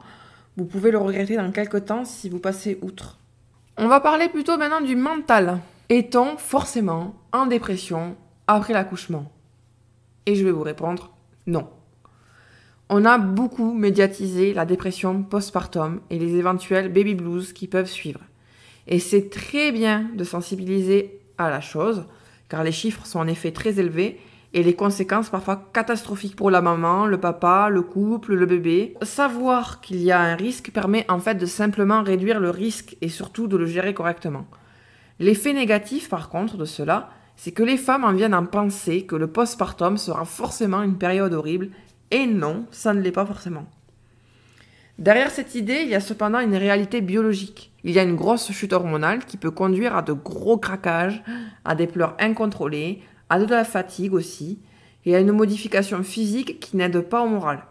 vous 0.56 0.64
pouvez 0.64 0.90
le 0.90 0.98
regretter 0.98 1.36
dans 1.36 1.50
quelques 1.50 1.86
temps 1.86 2.04
si 2.04 2.28
vous 2.28 2.38
passez 2.38 2.78
outre. 2.82 3.18
On 3.78 3.88
va 3.88 4.00
parler 4.00 4.28
plutôt 4.28 4.58
maintenant 4.58 4.80
du 4.80 4.96
mental. 4.96 5.60
Est-on 5.88 6.36
forcément 6.36 7.14
en 7.32 7.46
dépression 7.46 8.16
après 8.46 8.72
l'accouchement? 8.72 9.32
Et 10.26 10.34
je 10.34 10.44
vais 10.44 10.52
vous 10.52 10.62
répondre 10.62 11.12
non. 11.46 11.68
On 12.88 13.04
a 13.06 13.16
beaucoup 13.18 13.72
médiatisé 13.72 14.52
la 14.52 14.66
dépression 14.66 15.22
postpartum 15.22 16.00
et 16.10 16.18
les 16.18 16.36
éventuels 16.36 16.92
baby 16.92 17.14
blues 17.14 17.52
qui 17.52 17.66
peuvent 17.66 17.90
suivre. 17.90 18.20
Et 18.86 18.98
c'est 18.98 19.30
très 19.30 19.72
bien 19.72 20.10
de 20.14 20.24
sensibiliser 20.24 21.20
à 21.38 21.48
la 21.48 21.60
chose, 21.60 22.04
car 22.48 22.62
les 22.62 22.72
chiffres 22.72 23.06
sont 23.06 23.20
en 23.20 23.26
effet 23.26 23.52
très 23.52 23.80
élevés 23.80 24.20
et 24.54 24.62
les 24.62 24.74
conséquences 24.74 25.30
parfois 25.30 25.70
catastrophiques 25.72 26.36
pour 26.36 26.50
la 26.50 26.60
maman, 26.60 27.06
le 27.06 27.18
papa, 27.18 27.68
le 27.70 27.82
couple, 27.82 28.34
le 28.34 28.46
bébé. 28.46 28.94
Savoir 29.02 29.80
qu'il 29.80 30.02
y 30.02 30.12
a 30.12 30.20
un 30.20 30.36
risque 30.36 30.70
permet 30.72 31.06
en 31.10 31.18
fait 31.18 31.36
de 31.36 31.46
simplement 31.46 32.02
réduire 32.02 32.40
le 32.40 32.50
risque 32.50 32.96
et 33.00 33.08
surtout 33.08 33.46
de 33.46 33.56
le 33.56 33.66
gérer 33.66 33.94
correctement. 33.94 34.46
L'effet 35.18 35.52
négatif 35.52 36.08
par 36.08 36.28
contre 36.28 36.56
de 36.56 36.64
cela, 36.64 37.10
c'est 37.36 37.52
que 37.52 37.62
les 37.62 37.78
femmes 37.78 38.04
en 38.04 38.12
viennent 38.12 38.34
à 38.34 38.42
penser 38.42 39.06
que 39.06 39.16
le 39.16 39.26
postpartum 39.26 39.96
sera 39.96 40.24
forcément 40.24 40.82
une 40.82 40.98
période 40.98 41.32
horrible 41.32 41.70
et 42.10 42.26
non, 42.26 42.66
ça 42.70 42.92
ne 42.92 43.00
l'est 43.00 43.12
pas 43.12 43.26
forcément. 43.26 43.66
Derrière 44.98 45.30
cette 45.30 45.54
idée, 45.54 45.80
il 45.82 45.88
y 45.88 45.94
a 45.94 46.00
cependant 46.00 46.40
une 46.40 46.54
réalité 46.54 47.00
biologique. 47.00 47.72
Il 47.82 47.92
y 47.92 47.98
a 47.98 48.02
une 48.02 48.14
grosse 48.14 48.52
chute 48.52 48.74
hormonale 48.74 49.24
qui 49.24 49.38
peut 49.38 49.50
conduire 49.50 49.96
à 49.96 50.02
de 50.02 50.12
gros 50.12 50.58
craquages, 50.58 51.22
à 51.64 51.74
des 51.74 51.86
pleurs 51.86 52.14
incontrôlées, 52.20 53.02
à 53.32 53.38
de 53.38 53.46
la 53.46 53.64
fatigue 53.64 54.12
aussi, 54.12 54.58
et 55.06 55.16
à 55.16 55.20
une 55.20 55.32
modification 55.32 56.02
physique 56.02 56.60
qui 56.60 56.76
n'aide 56.76 57.00
pas 57.00 57.22
au 57.22 57.28
moral. 57.28 57.64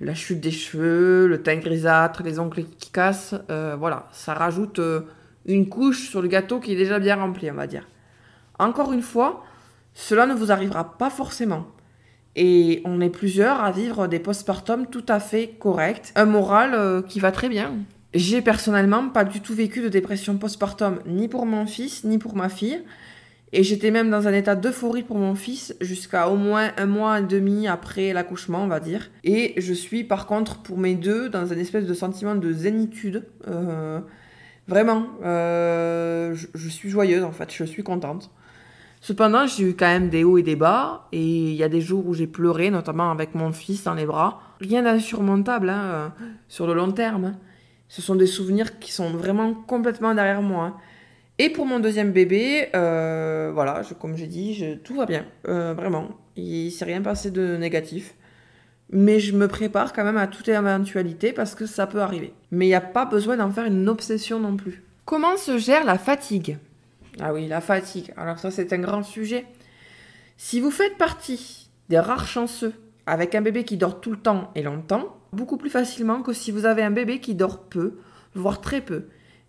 La 0.00 0.14
chute 0.14 0.40
des 0.40 0.52
cheveux, 0.52 1.26
le 1.26 1.42
teint 1.42 1.56
grisâtre, 1.56 2.22
les 2.22 2.38
ongles 2.38 2.64
qui 2.78 2.90
cassent, 2.90 3.34
euh, 3.50 3.74
voilà, 3.76 4.08
ça 4.12 4.32
rajoute 4.32 4.78
euh, 4.78 5.00
une 5.44 5.68
couche 5.68 6.08
sur 6.08 6.22
le 6.22 6.28
gâteau 6.28 6.60
qui 6.60 6.72
est 6.72 6.76
déjà 6.76 7.00
bien 7.00 7.16
rempli, 7.16 7.50
on 7.50 7.54
va 7.54 7.66
dire. 7.66 7.88
Encore 8.60 8.92
une 8.92 9.02
fois, 9.02 9.44
cela 9.92 10.24
ne 10.24 10.34
vous 10.34 10.52
arrivera 10.52 10.96
pas 10.96 11.10
forcément. 11.10 11.66
Et 12.36 12.80
on 12.84 13.00
est 13.00 13.10
plusieurs 13.10 13.64
à 13.64 13.72
vivre 13.72 14.06
des 14.06 14.20
postpartum 14.20 14.86
tout 14.86 15.06
à 15.08 15.18
fait 15.18 15.48
corrects, 15.58 16.12
un 16.14 16.26
moral 16.26 16.74
euh, 16.74 17.02
qui 17.02 17.18
va 17.18 17.32
très 17.32 17.48
bien. 17.48 17.72
J'ai 18.14 18.40
personnellement 18.40 19.08
pas 19.08 19.24
du 19.24 19.40
tout 19.40 19.54
vécu 19.54 19.82
de 19.82 19.88
dépression 19.88 20.36
postpartum, 20.36 21.00
ni 21.06 21.26
pour 21.26 21.44
mon 21.44 21.66
fils, 21.66 22.04
ni 22.04 22.18
pour 22.18 22.36
ma 22.36 22.48
fille. 22.48 22.84
Et 23.52 23.62
j'étais 23.62 23.90
même 23.90 24.10
dans 24.10 24.26
un 24.26 24.32
état 24.32 24.56
d'euphorie 24.56 25.02
pour 25.02 25.18
mon 25.18 25.34
fils 25.34 25.74
jusqu'à 25.80 26.28
au 26.28 26.36
moins 26.36 26.72
un 26.76 26.86
mois 26.86 27.20
et 27.20 27.22
demi 27.22 27.68
après 27.68 28.12
l'accouchement, 28.12 28.64
on 28.64 28.66
va 28.66 28.80
dire. 28.80 29.10
Et 29.22 29.54
je 29.56 29.72
suis 29.72 30.02
par 30.02 30.26
contre 30.26 30.58
pour 30.62 30.78
mes 30.78 30.94
deux 30.94 31.28
dans 31.28 31.52
un 31.52 31.56
espèce 31.56 31.86
de 31.86 31.94
sentiment 31.94 32.34
de 32.34 32.52
zénitude. 32.52 33.24
Euh, 33.46 34.00
vraiment, 34.66 35.06
euh, 35.24 36.34
je, 36.54 36.68
suis 36.68 36.90
joyeuse 36.90 37.22
en 37.22 37.30
fait, 37.30 37.52
je 37.52 37.64
suis 37.64 37.84
contente. 37.84 38.30
Cependant, 39.00 39.46
j'ai 39.46 39.70
eu 39.70 39.74
quand 39.76 39.86
même 39.86 40.08
des 40.08 40.24
hauts 40.24 40.38
et 40.38 40.42
des 40.42 40.56
bas, 40.56 41.06
et 41.12 41.22
il 41.22 41.54
y 41.54 41.62
a 41.62 41.68
des 41.68 41.80
jours 41.80 42.08
où 42.08 42.14
j'ai 42.14 42.26
pleuré, 42.26 42.70
notamment 42.70 43.12
avec 43.12 43.36
mon 43.36 43.52
fils 43.52 43.84
dans 43.84 43.94
les 43.94 44.06
bras. 44.06 44.40
Rien 44.60 44.82
d'insurmontable 44.82 45.68
hein, 45.68 45.82
euh, 45.84 46.08
sur 46.48 46.66
le 46.66 46.74
long 46.74 46.90
terme. 46.90 47.36
Ce 47.88 48.02
sont 48.02 48.16
des 48.16 48.26
souvenirs 48.26 48.80
qui 48.80 48.90
sont 48.90 49.10
vraiment 49.10 49.54
complètement 49.54 50.14
derrière 50.14 50.42
moi. 50.42 50.64
Hein. 50.64 50.74
Et 51.38 51.50
pour 51.50 51.66
mon 51.66 51.80
deuxième 51.80 52.12
bébé, 52.12 52.68
euh, 52.74 53.50
voilà, 53.52 53.82
comme 54.00 54.16
j'ai 54.16 54.26
dit, 54.26 54.78
tout 54.84 54.96
va 54.96 55.04
bien, 55.04 55.26
euh, 55.48 55.74
vraiment. 55.74 56.08
Il 56.36 56.70
s'est 56.70 56.86
rien 56.86 57.02
passé 57.02 57.30
de 57.30 57.56
négatif. 57.56 58.14
Mais 58.90 59.18
je 59.18 59.36
me 59.36 59.48
prépare 59.48 59.92
quand 59.92 60.04
même 60.04 60.16
à 60.16 60.28
toute 60.28 60.48
éventualité 60.48 61.32
parce 61.32 61.54
que 61.54 61.66
ça 61.66 61.86
peut 61.86 62.00
arriver. 62.00 62.32
Mais 62.52 62.66
il 62.66 62.68
n'y 62.68 62.74
a 62.74 62.80
pas 62.80 63.04
besoin 63.04 63.36
d'en 63.36 63.50
faire 63.50 63.64
une 63.64 63.88
obsession 63.88 64.38
non 64.38 64.56
plus. 64.56 64.84
Comment 65.04 65.36
se 65.36 65.58
gère 65.58 65.84
la 65.84 65.98
fatigue? 65.98 66.58
Ah 67.20 67.32
oui, 67.32 67.48
la 67.48 67.60
fatigue. 67.60 68.12
Alors 68.16 68.38
ça, 68.38 68.50
c'est 68.50 68.72
un 68.72 68.78
grand 68.78 69.02
sujet. 69.02 69.44
Si 70.36 70.60
vous 70.60 70.70
faites 70.70 70.96
partie 70.96 71.68
des 71.88 71.98
rares 71.98 72.26
chanceux 72.26 72.72
avec 73.06 73.34
un 73.34 73.42
bébé 73.42 73.64
qui 73.64 73.76
dort 73.76 74.00
tout 74.00 74.10
le 74.10 74.18
temps 74.18 74.50
et 74.54 74.62
longtemps, 74.62 75.16
beaucoup 75.32 75.56
plus 75.56 75.70
facilement 75.70 76.22
que 76.22 76.32
si 76.32 76.50
vous 76.50 76.66
avez 76.66 76.82
un 76.82 76.90
bébé 76.90 77.20
qui 77.20 77.34
dort 77.34 77.64
peu, 77.64 77.98
voire 78.34 78.60
très 78.60 78.80
peu. 78.80 79.06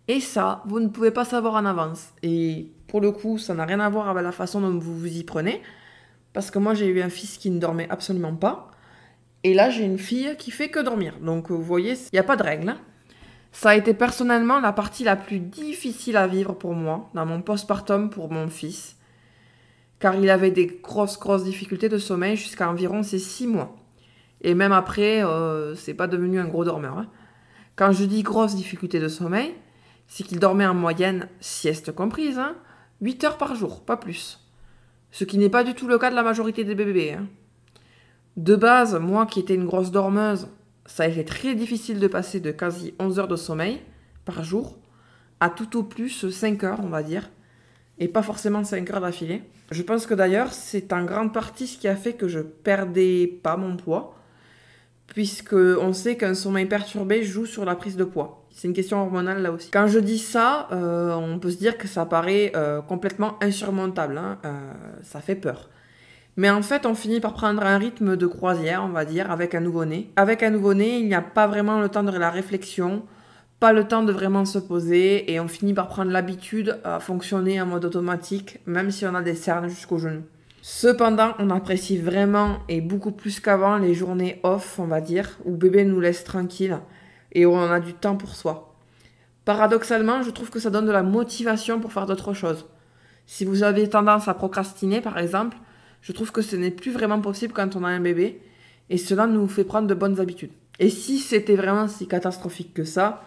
Et 0.08 0.20
ça, 0.20 0.64
vous 0.66 0.80
ne 0.80 0.88
pouvez 0.88 1.12
pas 1.12 1.26
savoir 1.26 1.56
en 1.56 1.66
avance. 1.66 2.14
Et 2.24 2.72
pour 2.88 3.02
le 3.02 3.12
coup, 3.12 3.38
ça 3.38 3.54
n'a 3.54 3.66
rien 3.66 3.80
à 3.80 3.90
voir 3.90 4.08
avec 4.08 4.24
la 4.24 4.32
façon 4.32 4.62
dont 4.62 4.78
vous 4.78 4.98
vous 4.98 5.18
y 5.18 5.24
prenez. 5.24 5.62
Parce 6.34 6.52
que 6.52 6.60
moi, 6.60 6.74
j'ai 6.74 6.88
eu 6.88 7.02
un 7.02 7.10
fils 7.10 7.38
qui 7.38 7.50
ne 7.50 7.60
dormait 7.60 7.90
absolument 7.90 8.36
pas. 8.36 8.72
Et 9.44 9.54
là, 9.54 9.70
j'ai 9.70 9.84
une 9.84 9.98
fille 9.98 10.36
qui 10.38 10.52
fait 10.52 10.70
que 10.70 10.80
dormir. 10.80 11.16
Donc, 11.22 11.52
vous 11.52 11.62
voyez, 11.62 11.94
il 11.94 12.10
n'y 12.14 12.20
a 12.20 12.24
pas 12.24 12.36
de 12.36 12.44
règle. 12.44 12.76
Ça 13.52 13.70
a 13.70 13.76
été 13.76 13.94
personnellement 13.94 14.60
la 14.60 14.72
partie 14.72 15.04
la 15.04 15.16
plus 15.16 15.40
difficile 15.40 16.16
à 16.16 16.28
vivre 16.28 16.54
pour 16.54 16.74
moi, 16.74 17.10
dans 17.14 17.26
mon 17.26 17.42
postpartum 17.42 18.10
pour 18.10 18.32
mon 18.32 18.48
fils. 18.50 18.98
Car 20.00 20.16
il 20.16 20.30
avait 20.30 20.52
des 20.52 20.68
grosses, 20.68 21.20
grosses 21.20 21.44
difficultés 21.44 21.90
de 21.90 21.98
sommeil 21.98 22.36
jusqu'à 22.36 22.70
environ 22.70 23.04
ses 23.04 23.20
six 23.20 23.48
mois. 23.48 23.76
Et 24.42 24.54
même 24.54 24.72
après, 24.72 25.24
euh, 25.24 25.76
c'est 25.76 25.96
pas 25.96 26.08
devenu 26.08 26.40
un 26.40 26.46
gros 26.46 26.64
dormeur. 26.64 27.00
Hein. 27.00 27.08
Quand 27.76 27.92
je 27.92 28.06
dis 28.06 28.22
grosses 28.22 28.56
difficultés 28.56 29.00
de 29.00 29.08
sommeil, 29.08 29.56
c'est 30.08 30.24
qu'il 30.24 30.40
dormait 30.40 30.66
en 30.66 30.74
moyenne, 30.74 31.30
sieste 31.40 31.92
comprise, 31.92 32.40
hein, 32.40 32.56
8 33.02 33.24
heures 33.26 33.38
par 33.38 33.56
jour, 33.56 33.82
pas 33.82 33.98
plus. 33.98 34.40
Ce 35.12 35.24
qui 35.24 35.38
n'est 35.38 35.50
pas 35.50 35.64
du 35.64 35.74
tout 35.74 35.88
le 35.88 35.98
cas 35.98 36.10
de 36.10 36.16
la 36.16 36.24
majorité 36.24 36.64
des 36.64 36.76
bébés. 36.76 37.14
Hein. 37.14 37.28
De 38.36 38.56
base, 38.56 38.96
moi 39.00 39.26
qui 39.26 39.40
étais 39.40 39.56
une 39.56 39.66
grosse 39.66 39.92
dormeuse, 39.92 40.48
ça 40.86 41.04
a 41.04 41.08
été 41.08 41.26
très 41.26 41.56
difficile 41.56 42.00
de 42.00 42.08
passer 42.08 42.40
de 42.40 42.52
quasi 42.52 42.94
11 43.00 43.20
heures 43.20 43.28
de 43.28 43.36
sommeil 43.36 43.82
par 44.26 44.44
jour, 44.44 44.78
à 45.40 45.50
tout 45.50 45.78
au 45.78 45.84
plus 45.84 46.30
5 46.30 46.64
heures, 46.64 46.80
on 46.84 46.90
va 46.90 47.04
dire, 47.04 47.30
et 48.00 48.08
pas 48.08 48.22
forcément 48.22 48.64
5 48.64 48.90
heures 48.92 49.02
d'affilée. 49.02 49.44
Je 49.72 49.84
pense 49.84 50.06
que 50.06 50.14
d'ailleurs, 50.14 50.54
c'est 50.54 50.94
en 50.94 51.04
grande 51.04 51.34
partie 51.34 51.68
ce 51.68 51.78
qui 51.78 51.88
a 51.88 51.96
fait 51.96 52.14
que 52.14 52.28
je 52.28 52.40
perdais 52.40 53.28
pas 53.28 53.58
mon 53.58 53.76
poids, 53.76 54.16
puisque 55.08 55.54
on 55.54 55.94
sait 55.94 56.16
qu'un 56.16 56.34
sommeil 56.34 56.66
perturbé 56.66 57.24
joue 57.24 57.46
sur 57.46 57.66
la 57.66 57.76
prise 57.76 57.98
de 57.98 58.04
poids. 58.04 58.47
C'est 58.58 58.68
une 58.68 58.74
question 58.74 59.00
hormonale 59.00 59.44
là 59.44 59.52
aussi. 59.52 59.70
Quand 59.70 59.86
je 59.86 60.00
dis 60.00 60.18
ça, 60.18 60.68
euh, 60.72 61.14
on 61.14 61.38
peut 61.38 61.52
se 61.52 61.58
dire 61.58 61.78
que 61.78 61.88
ça 61.88 62.08
paraît 62.08 62.52
euh, 62.56 62.82
complètement 62.82 63.38
insurmontable, 63.40 64.18
hein. 64.18 64.40
euh, 64.46 64.72
ça 65.04 65.20
fait 65.20 65.36
peur. 65.36 65.70
Mais 66.38 66.50
en 66.50 66.64
fait, 66.64 66.88
on 66.88 66.96
finit 66.96 67.20
par 67.20 67.36
prendre 67.36 67.62
un 67.62 67.78
rythme 67.78 68.18
de 68.18 68.26
croisière, 68.26 68.84
on 68.84 68.90
va 68.90 69.06
dire, 69.06 69.30
avec 69.30 69.54
un 69.54 69.60
nouveau-né. 69.60 70.10
Avec 70.16 70.42
un 70.42 70.50
nouveau-né, 70.50 70.98
il 70.98 71.08
n'y 71.08 71.14
a 71.14 71.22
pas 71.22 71.46
vraiment 71.46 71.80
le 71.80 71.88
temps 71.88 72.02
de 72.02 72.18
la 72.18 72.32
réflexion, 72.32 73.04
pas 73.60 73.74
le 73.74 73.88
temps 73.88 74.02
de 74.02 74.12
vraiment 74.12 74.44
se 74.44 74.58
poser, 74.58 75.32
et 75.32 75.40
on 75.40 75.48
finit 75.48 75.76
par 75.76 75.88
prendre 75.88 76.10
l'habitude 76.10 76.80
à 76.84 77.00
fonctionner 77.00 77.62
en 77.62 77.68
mode 77.68 77.86
automatique, 77.86 78.60
même 78.66 78.90
si 78.90 79.06
on 79.06 79.14
a 79.14 79.22
des 79.22 79.36
cernes 79.36 79.70
jusqu'au 79.70 80.00
genou. 80.00 80.24
Cependant, 80.64 81.36
on 81.38 81.52
apprécie 81.52 82.00
vraiment 82.00 82.58
et 82.70 82.82
beaucoup 82.82 83.12
plus 83.12 83.40
qu'avant 83.40 83.78
les 83.78 83.94
journées 83.94 84.40
off, 84.42 84.80
on 84.80 84.88
va 84.88 85.00
dire, 85.00 85.38
où 85.46 85.56
bébé 85.56 85.86
nous 85.86 86.00
laisse 86.00 86.24
tranquille 86.24 86.80
et 87.32 87.46
on 87.46 87.72
a 87.72 87.80
du 87.80 87.94
temps 87.94 88.16
pour 88.16 88.36
soi. 88.36 88.76
Paradoxalement, 89.46 90.24
je 90.24 90.32
trouve 90.32 90.50
que 90.50 90.60
ça 90.60 90.70
donne 90.70 90.86
de 90.86 90.92
la 90.92 91.04
motivation 91.04 91.80
pour 91.80 91.94
faire 91.94 92.06
d'autres 92.06 92.34
choses. 92.34 92.66
Si 93.26 93.46
vous 93.46 93.64
avez 93.64 93.90
tendance 93.90 94.28
à 94.28 94.34
procrastiner, 94.34 95.02
par 95.02 95.18
exemple, 95.18 95.58
je 96.02 96.12
trouve 96.12 96.32
que 96.32 96.42
ce 96.42 96.56
n'est 96.56 96.72
plus 96.72 96.92
vraiment 96.92 97.22
possible 97.22 97.54
quand 97.54 97.76
on 97.76 97.84
a 97.84 97.90
un 97.90 98.00
bébé, 98.00 98.42
et 98.90 98.98
cela 98.98 99.28
nous 99.28 99.48
fait 99.48 99.64
prendre 99.64 99.88
de 99.88 99.94
bonnes 99.94 100.20
habitudes. 100.20 100.52
Et 100.80 100.90
si 100.90 101.20
c'était 101.20 101.56
vraiment 101.56 101.88
si 101.88 102.08
catastrophique 102.08 102.74
que 102.74 102.84
ça, 102.84 103.24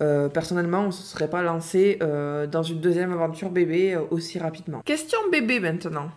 euh, 0.00 0.28
personnellement, 0.28 0.80
on 0.82 0.86
ne 0.86 0.92
se 0.92 1.02
serait 1.02 1.28
pas 1.28 1.42
lancé 1.42 1.98
euh, 2.02 2.46
dans 2.46 2.62
une 2.62 2.80
deuxième 2.80 3.12
aventure 3.12 3.50
bébé 3.50 3.94
euh, 3.94 4.02
aussi 4.10 4.38
rapidement. 4.38 4.80
Question 4.80 5.18
bébé 5.30 5.60
maintenant. 5.60 6.10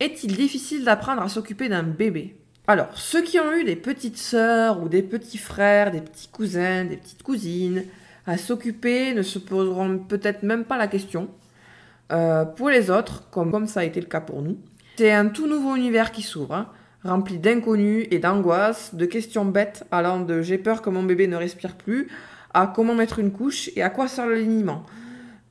Est-il 0.00 0.36
difficile 0.36 0.84
d'apprendre 0.84 1.22
à 1.22 1.28
s'occuper 1.28 1.68
d'un 1.68 1.84
bébé? 1.84 2.36
Alors, 2.66 2.88
ceux 2.94 3.22
qui 3.22 3.38
ont 3.38 3.52
eu 3.52 3.64
des 3.64 3.76
petites 3.76 4.16
sœurs 4.16 4.82
ou 4.82 4.88
des 4.88 5.02
petits 5.02 5.38
frères, 5.38 5.90
des 5.90 6.00
petits 6.00 6.28
cousins, 6.28 6.84
des 6.84 6.96
petites 6.96 7.22
cousines, 7.22 7.84
à 8.26 8.38
s'occuper 8.38 9.12
ne 9.12 9.22
se 9.22 9.38
poseront 9.38 9.98
peut-être 9.98 10.42
même 10.42 10.64
pas 10.64 10.78
la 10.78 10.86
question. 10.86 11.28
pour 12.56 12.70
les 12.70 12.90
autres, 12.90 13.28
comme, 13.30 13.66
ça 13.66 13.80
a 13.80 13.84
été 13.84 14.00
le 14.00 14.06
cas 14.06 14.20
pour 14.20 14.40
nous, 14.40 14.56
c'est 14.96 15.12
un 15.12 15.26
tout 15.26 15.46
nouveau 15.46 15.74
univers 15.74 16.12
qui 16.12 16.22
s'ouvre, 16.22 16.54
hein, 16.54 16.68
rempli 17.02 17.38
d'inconnus 17.38 18.06
et 18.10 18.18
d'angoisses, 18.18 18.94
de 18.94 19.06
questions 19.06 19.44
bêtes 19.44 19.84
allant 19.90 20.20
de 20.20 20.40
j'ai 20.40 20.56
peur 20.58 20.82
que 20.82 20.90
mon 20.90 21.02
bébé 21.02 21.26
ne 21.26 21.36
respire 21.36 21.74
plus 21.74 22.08
à 22.54 22.68
comment 22.68 22.94
mettre 22.94 23.18
une 23.18 23.32
couche 23.32 23.70
et 23.74 23.82
à 23.82 23.90
quoi 23.90 24.06
sert 24.06 24.26
le 24.26 24.40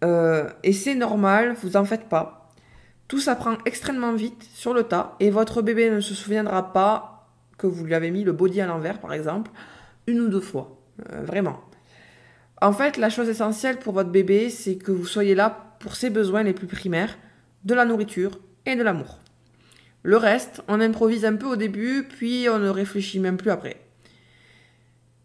Euh, 0.04 0.50
et 0.64 0.74
c'est 0.74 0.96
normal, 0.96 1.56
vous 1.62 1.76
en 1.76 1.84
faites 1.84 2.08
pas. 2.08 2.43
Tout 3.08 3.20
s'apprend 3.20 3.58
extrêmement 3.66 4.14
vite, 4.14 4.48
sur 4.54 4.74
le 4.74 4.84
tas, 4.84 5.16
et 5.20 5.30
votre 5.30 5.62
bébé 5.62 5.90
ne 5.90 6.02
se 6.02 6.14
souviendra 6.14 6.74
pas 6.74 7.28
que 7.58 7.68
vous 7.68 7.86
lui 7.86 7.94
avez 7.94 8.12
mis 8.12 8.24
le 8.24 8.32
body 8.32 8.62
à 8.62 8.66
l'envers, 8.66 9.00
par 9.00 9.14
exemple, 9.14 9.52
une 10.08 10.20
ou 10.22 10.30
deux 10.30 10.42
fois. 10.42 10.80
Euh, 11.12 11.22
vraiment. 11.24 11.62
En 12.62 12.72
fait, 12.72 12.98
la 12.98 13.10
chose 13.10 13.30
essentielle 13.30 13.78
pour 13.78 13.94
votre 13.94 14.10
bébé, 14.10 14.50
c'est 14.50 14.76
que 14.76 14.92
vous 14.92 15.06
soyez 15.06 15.36
là 15.36 15.76
pour 15.80 15.96
ses 15.96 16.10
besoins 16.10 16.44
les 16.44 16.54
plus 16.54 16.68
primaires, 16.68 17.18
de 17.66 17.74
la 17.74 17.86
nourriture 17.86 18.40
et 18.66 18.76
de 18.76 18.84
l'amour. 18.84 19.20
Le 20.04 20.18
reste, 20.18 20.62
on 20.68 20.82
improvise 20.82 21.26
un 21.26 21.36
peu 21.36 21.46
au 21.46 21.56
début, 21.56 22.08
puis 22.08 22.48
on 22.50 22.60
ne 22.60 22.70
réfléchit 22.70 23.20
même 23.20 23.38
plus 23.38 23.52
après. 23.52 23.78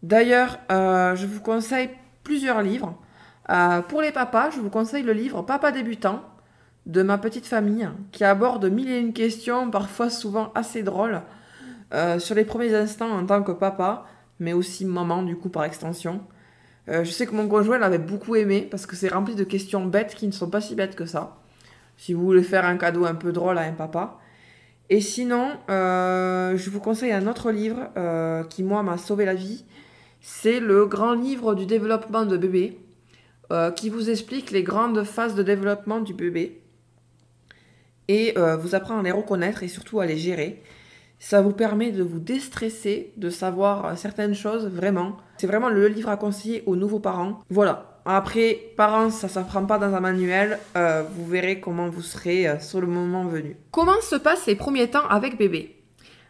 D'ailleurs, 0.03 0.59
euh, 0.71 1.15
je 1.15 1.25
vous 1.25 1.41
conseille 1.41 1.89
plusieurs 2.23 2.61
livres. 2.61 2.97
Euh, 3.49 3.81
pour 3.81 4.01
les 4.01 4.11
papas, 4.11 4.51
je 4.51 4.59
vous 4.59 4.69
conseille 4.69 5.03
le 5.03 5.13
livre 5.13 5.41
Papa 5.41 5.71
débutant 5.71 6.23
de 6.85 7.01
ma 7.03 7.17
petite 7.17 7.45
famille, 7.45 7.89
qui 8.11 8.23
aborde 8.23 8.65
mille 8.65 8.89
et 8.89 8.99
une 8.99 9.13
questions, 9.13 9.69
parfois 9.69 10.09
souvent 10.09 10.51
assez 10.55 10.83
drôles, 10.83 11.21
euh, 11.93 12.19
sur 12.19 12.35
les 12.35 12.45
premiers 12.45 12.73
instants 12.75 13.11
en 13.11 13.25
tant 13.25 13.43
que 13.43 13.51
papa, 13.51 14.05
mais 14.39 14.53
aussi 14.53 14.85
maman 14.85 15.23
du 15.23 15.35
coup 15.35 15.49
par 15.49 15.65
extension. 15.65 16.21
je 16.87 17.11
sais 17.11 17.27
que 17.27 17.35
mon 17.35 17.47
conjoint 17.47 17.77
l'avait 17.77 17.99
beaucoup 17.99 18.35
aimé 18.35 18.67
parce 18.69 18.87
que 18.87 18.95
c'est 18.95 19.09
rempli 19.09 19.35
de 19.35 19.43
questions 19.43 19.85
bêtes 19.85 20.15
qui 20.15 20.25
ne 20.25 20.31
sont 20.31 20.49
pas 20.49 20.61
si 20.61 20.73
bêtes 20.75 20.95
que 20.95 21.05
ça. 21.05 21.37
Si 21.97 22.13
vous 22.13 22.23
voulez 22.23 22.43
faire 22.43 22.65
un 22.65 22.77
cadeau 22.77 23.05
un 23.05 23.13
peu 23.13 23.31
drôle 23.31 23.57
à 23.57 23.61
un 23.61 23.73
papa. 23.73 24.19
Et 24.89 25.01
sinon, 25.01 25.51
euh, 25.69 26.57
je 26.57 26.69
vous 26.69 26.79
conseille 26.79 27.11
un 27.11 27.27
autre 27.27 27.51
livre 27.51 27.89
euh, 27.95 28.43
qui, 28.43 28.63
moi, 28.63 28.81
m'a 28.81 28.97
sauvé 28.97 29.25
la 29.25 29.35
vie. 29.35 29.65
C'est 30.19 30.59
le 30.59 30.85
grand 30.85 31.13
livre 31.13 31.53
du 31.53 31.65
développement 31.65 32.25
de 32.25 32.37
bébé, 32.37 32.79
euh, 33.51 33.71
qui 33.71 33.89
vous 33.89 34.09
explique 34.09 34.49
les 34.51 34.63
grandes 34.63 35.03
phases 35.03 35.35
de 35.35 35.43
développement 35.43 35.99
du 35.99 36.13
bébé 36.13 36.61
et 38.09 38.33
vous 38.59 38.75
apprend 38.75 38.99
à 38.99 39.03
les 39.03 39.11
reconnaître 39.11 39.63
et 39.63 39.69
surtout 39.69 40.01
à 40.01 40.05
les 40.05 40.17
gérer. 40.17 40.61
Ça 41.19 41.41
vous 41.41 41.53
permet 41.53 41.91
de 41.91 42.03
vous 42.03 42.19
déstresser, 42.19 43.13
de 43.15 43.29
savoir 43.29 43.97
certaines 43.97 44.35
choses 44.35 44.67
vraiment. 44.67 45.15
C'est 45.37 45.47
vraiment 45.47 45.69
le 45.69 45.87
livre 45.87 46.09
à 46.09 46.17
conseiller 46.17 46.63
aux 46.65 46.75
nouveaux 46.75 46.99
parents. 46.99 47.41
Voilà, 47.49 47.89
après, 48.11 48.59
parents, 48.75 49.11
ça 49.11 49.27
ne 49.27 49.31
s'apprend 49.31 49.65
pas 49.65 49.77
dans 49.77 49.93
un 49.93 49.99
manuel. 49.99 50.57
Euh, 50.75 51.03
vous 51.13 51.27
verrez 51.27 51.59
comment 51.59 51.89
vous 51.89 52.01
serez 52.01 52.47
euh, 52.47 52.59
sur 52.59 52.81
le 52.81 52.87
moment 52.87 53.25
venu. 53.25 53.55
Comment 53.69 54.01
se 54.01 54.15
passent 54.15 54.47
les 54.47 54.55
premiers 54.55 54.89
temps 54.89 55.07
avec 55.09 55.37
bébé? 55.37 55.75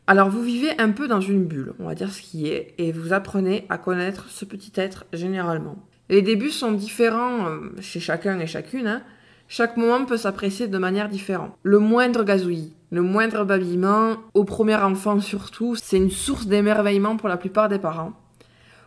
Alors, 0.06 0.30
vous 0.30 0.42
vivez 0.42 0.72
un 0.78 0.90
peu 0.92 1.08
dans 1.08 1.22
une 1.22 1.46
bulle, 1.46 1.74
on 1.80 1.86
va 1.86 1.96
dire 1.96 2.12
ce 2.12 2.22
qui 2.22 2.48
est, 2.48 2.74
et 2.80 2.92
vous 2.92 3.14
apprenez 3.14 3.66
à 3.70 3.78
connaître 3.78 4.30
ce 4.30 4.44
petit 4.44 4.74
être 4.76 5.06
généralement. 5.14 5.78
Les 6.10 6.22
débuts 6.22 6.50
sont 6.50 6.74
différents 6.74 7.48
euh, 7.48 7.72
chez 7.80 8.02
chacun 8.02 8.40
et 8.40 8.48
chacune. 8.48 8.88
Hein. 8.88 9.04
Chaque 9.52 9.78
moment 9.78 10.06
peut 10.06 10.18
s'apprécier 10.18 10.68
de 10.68 10.78
manière 10.78 11.10
différente. 11.10 11.58
Le 11.64 11.80
moindre 11.80 12.24
gazouillis, 12.24 12.76
le 12.92 13.02
moindre 13.02 13.46
babillement, 13.46 14.18
au 14.36 14.44
premier 14.44 14.76
enfant 14.76 15.20
surtout, 15.20 15.76
c'est 15.76 15.98
une 15.98 16.12
source 16.12 16.46
d'émerveillement 16.46 17.18
pour 17.18 17.30
la 17.30 17.36
plupart 17.36 17.68
des 17.68 17.80
parents. 17.80 18.14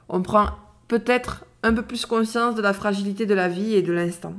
On 0.09 0.23
prend 0.23 0.51
peut-être 0.87 1.45
un 1.65 1.75
peu 1.75 1.83
plus 1.83 2.07
conscience 2.07 2.55
de 2.55 2.63
la 2.63 2.73
fragilité 2.73 3.27
de 3.27 3.35
la 3.35 3.49
vie 3.49 3.75
et 3.75 3.83
de 3.83 3.93
l'instant. 3.93 4.35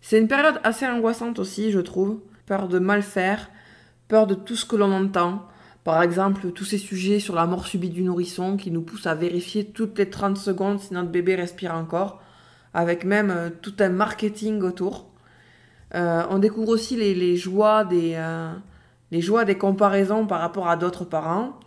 C'est 0.00 0.18
une 0.18 0.26
période 0.26 0.60
assez 0.64 0.84
angoissante 0.84 1.38
aussi, 1.38 1.70
je 1.70 1.78
trouve. 1.78 2.18
Peur 2.46 2.66
de 2.66 2.80
mal 2.80 3.02
faire, 3.02 3.50
peur 4.08 4.26
de 4.26 4.34
tout 4.34 4.56
ce 4.56 4.66
que 4.66 4.74
l'on 4.74 4.90
entend. 4.90 5.46
Par 5.84 6.02
exemple, 6.02 6.50
tous 6.50 6.64
ces 6.64 6.78
sujets 6.78 7.20
sur 7.20 7.36
la 7.36 7.46
mort 7.46 7.68
subie 7.68 7.90
du 7.90 8.02
nourrisson 8.02 8.56
qui 8.56 8.72
nous 8.72 8.82
poussent 8.82 9.06
à 9.06 9.14
vérifier 9.14 9.64
toutes 9.64 9.96
les 9.96 10.10
30 10.10 10.36
secondes 10.36 10.80
si 10.80 10.92
notre 10.92 11.10
bébé 11.10 11.36
respire 11.36 11.72
encore, 11.74 12.20
avec 12.74 13.04
même 13.04 13.30
euh, 13.30 13.50
tout 13.62 13.74
un 13.78 13.88
marketing 13.88 14.60
autour. 14.62 15.06
Euh, 15.94 16.24
on 16.28 16.38
découvre 16.38 16.70
aussi 16.70 16.96
les, 16.96 17.36
joies 17.36 17.84
des, 17.84 18.14
euh, 18.16 18.52
les 19.12 19.20
joies 19.20 19.44
des 19.44 19.56
comparaisons 19.56 20.26
par 20.26 20.40
rapport 20.40 20.68
à 20.68 20.76
d'autres 20.76 21.04
parents 21.04 21.58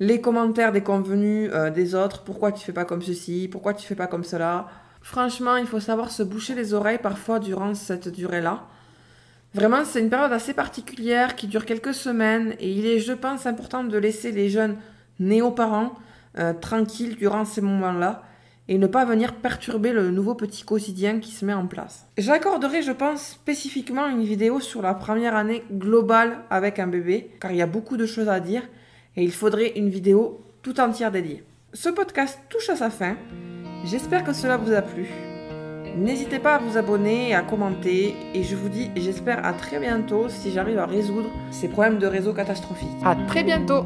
les 0.00 0.20
commentaires 0.20 0.72
des 0.72 0.80
convenus 0.80 1.52
des 1.72 1.94
autres, 1.94 2.24
pourquoi 2.24 2.50
tu 2.50 2.64
fais 2.64 2.72
pas 2.72 2.84
comme 2.84 3.00
ceci, 3.00 3.48
pourquoi 3.48 3.74
tu 3.74 3.86
fais 3.86 3.94
pas 3.94 4.08
comme 4.08 4.24
cela? 4.24 4.66
Franchement, 5.00 5.54
il 5.54 5.68
faut 5.68 5.78
savoir 5.78 6.10
se 6.10 6.24
boucher 6.24 6.56
les 6.56 6.74
oreilles 6.74 6.98
parfois 6.98 7.38
durant 7.38 7.74
cette 7.74 8.08
durée-là. 8.08 8.64
Vraiment, 9.54 9.84
c'est 9.84 10.00
une 10.00 10.10
période 10.10 10.32
assez 10.32 10.52
particulière 10.52 11.36
qui 11.36 11.46
dure 11.46 11.64
quelques 11.64 11.94
semaines 11.94 12.56
et 12.58 12.72
il 12.72 12.86
est, 12.86 12.98
je 12.98 13.12
pense, 13.12 13.46
important 13.46 13.84
de 13.84 13.96
laisser 13.96 14.32
les 14.32 14.48
jeunes 14.48 14.78
néo-parents 15.20 15.94
tranquilles 16.60 17.14
durant 17.14 17.44
ces 17.44 17.60
moments-là 17.60 18.24
et 18.68 18.78
ne 18.78 18.86
pas 18.86 19.04
venir 19.04 19.34
perturber 19.34 19.92
le 19.92 20.10
nouveau 20.10 20.34
petit 20.34 20.64
quotidien 20.64 21.20
qui 21.20 21.32
se 21.32 21.44
met 21.44 21.52
en 21.52 21.66
place. 21.66 22.06
J'accorderai, 22.16 22.82
je 22.82 22.92
pense, 22.92 23.32
spécifiquement 23.32 24.08
une 24.08 24.24
vidéo 24.24 24.60
sur 24.60 24.82
la 24.82 24.94
première 24.94 25.36
année 25.36 25.62
globale 25.72 26.38
avec 26.50 26.78
un 26.78 26.86
bébé, 26.86 27.30
car 27.40 27.52
il 27.52 27.58
y 27.58 27.62
a 27.62 27.66
beaucoup 27.66 27.96
de 27.96 28.06
choses 28.06 28.28
à 28.28 28.40
dire 28.40 28.62
et 29.16 29.22
il 29.22 29.32
faudrait 29.32 29.72
une 29.76 29.88
vidéo 29.88 30.40
tout 30.62 30.80
entière 30.80 31.12
dédiée. 31.12 31.44
Ce 31.72 31.88
podcast 31.88 32.38
touche 32.48 32.70
à 32.70 32.76
sa 32.76 32.90
fin. 32.90 33.16
J'espère 33.84 34.24
que 34.24 34.32
cela 34.32 34.56
vous 34.56 34.72
a 34.72 34.82
plu. 34.82 35.08
N'hésitez 35.96 36.38
pas 36.38 36.56
à 36.56 36.58
vous 36.58 36.76
abonner 36.76 37.30
et 37.30 37.34
à 37.34 37.42
commenter. 37.42 38.14
Et 38.34 38.42
je 38.42 38.56
vous 38.56 38.68
dis, 38.68 38.90
j'espère 38.96 39.44
à 39.44 39.52
très 39.52 39.78
bientôt 39.78 40.28
si 40.28 40.50
j'arrive 40.50 40.78
à 40.78 40.86
résoudre 40.86 41.30
ces 41.50 41.68
problèmes 41.68 41.98
de 41.98 42.06
réseau 42.06 42.32
catastrophiques. 42.32 42.88
À 43.04 43.14
très 43.28 43.44
bientôt! 43.44 43.84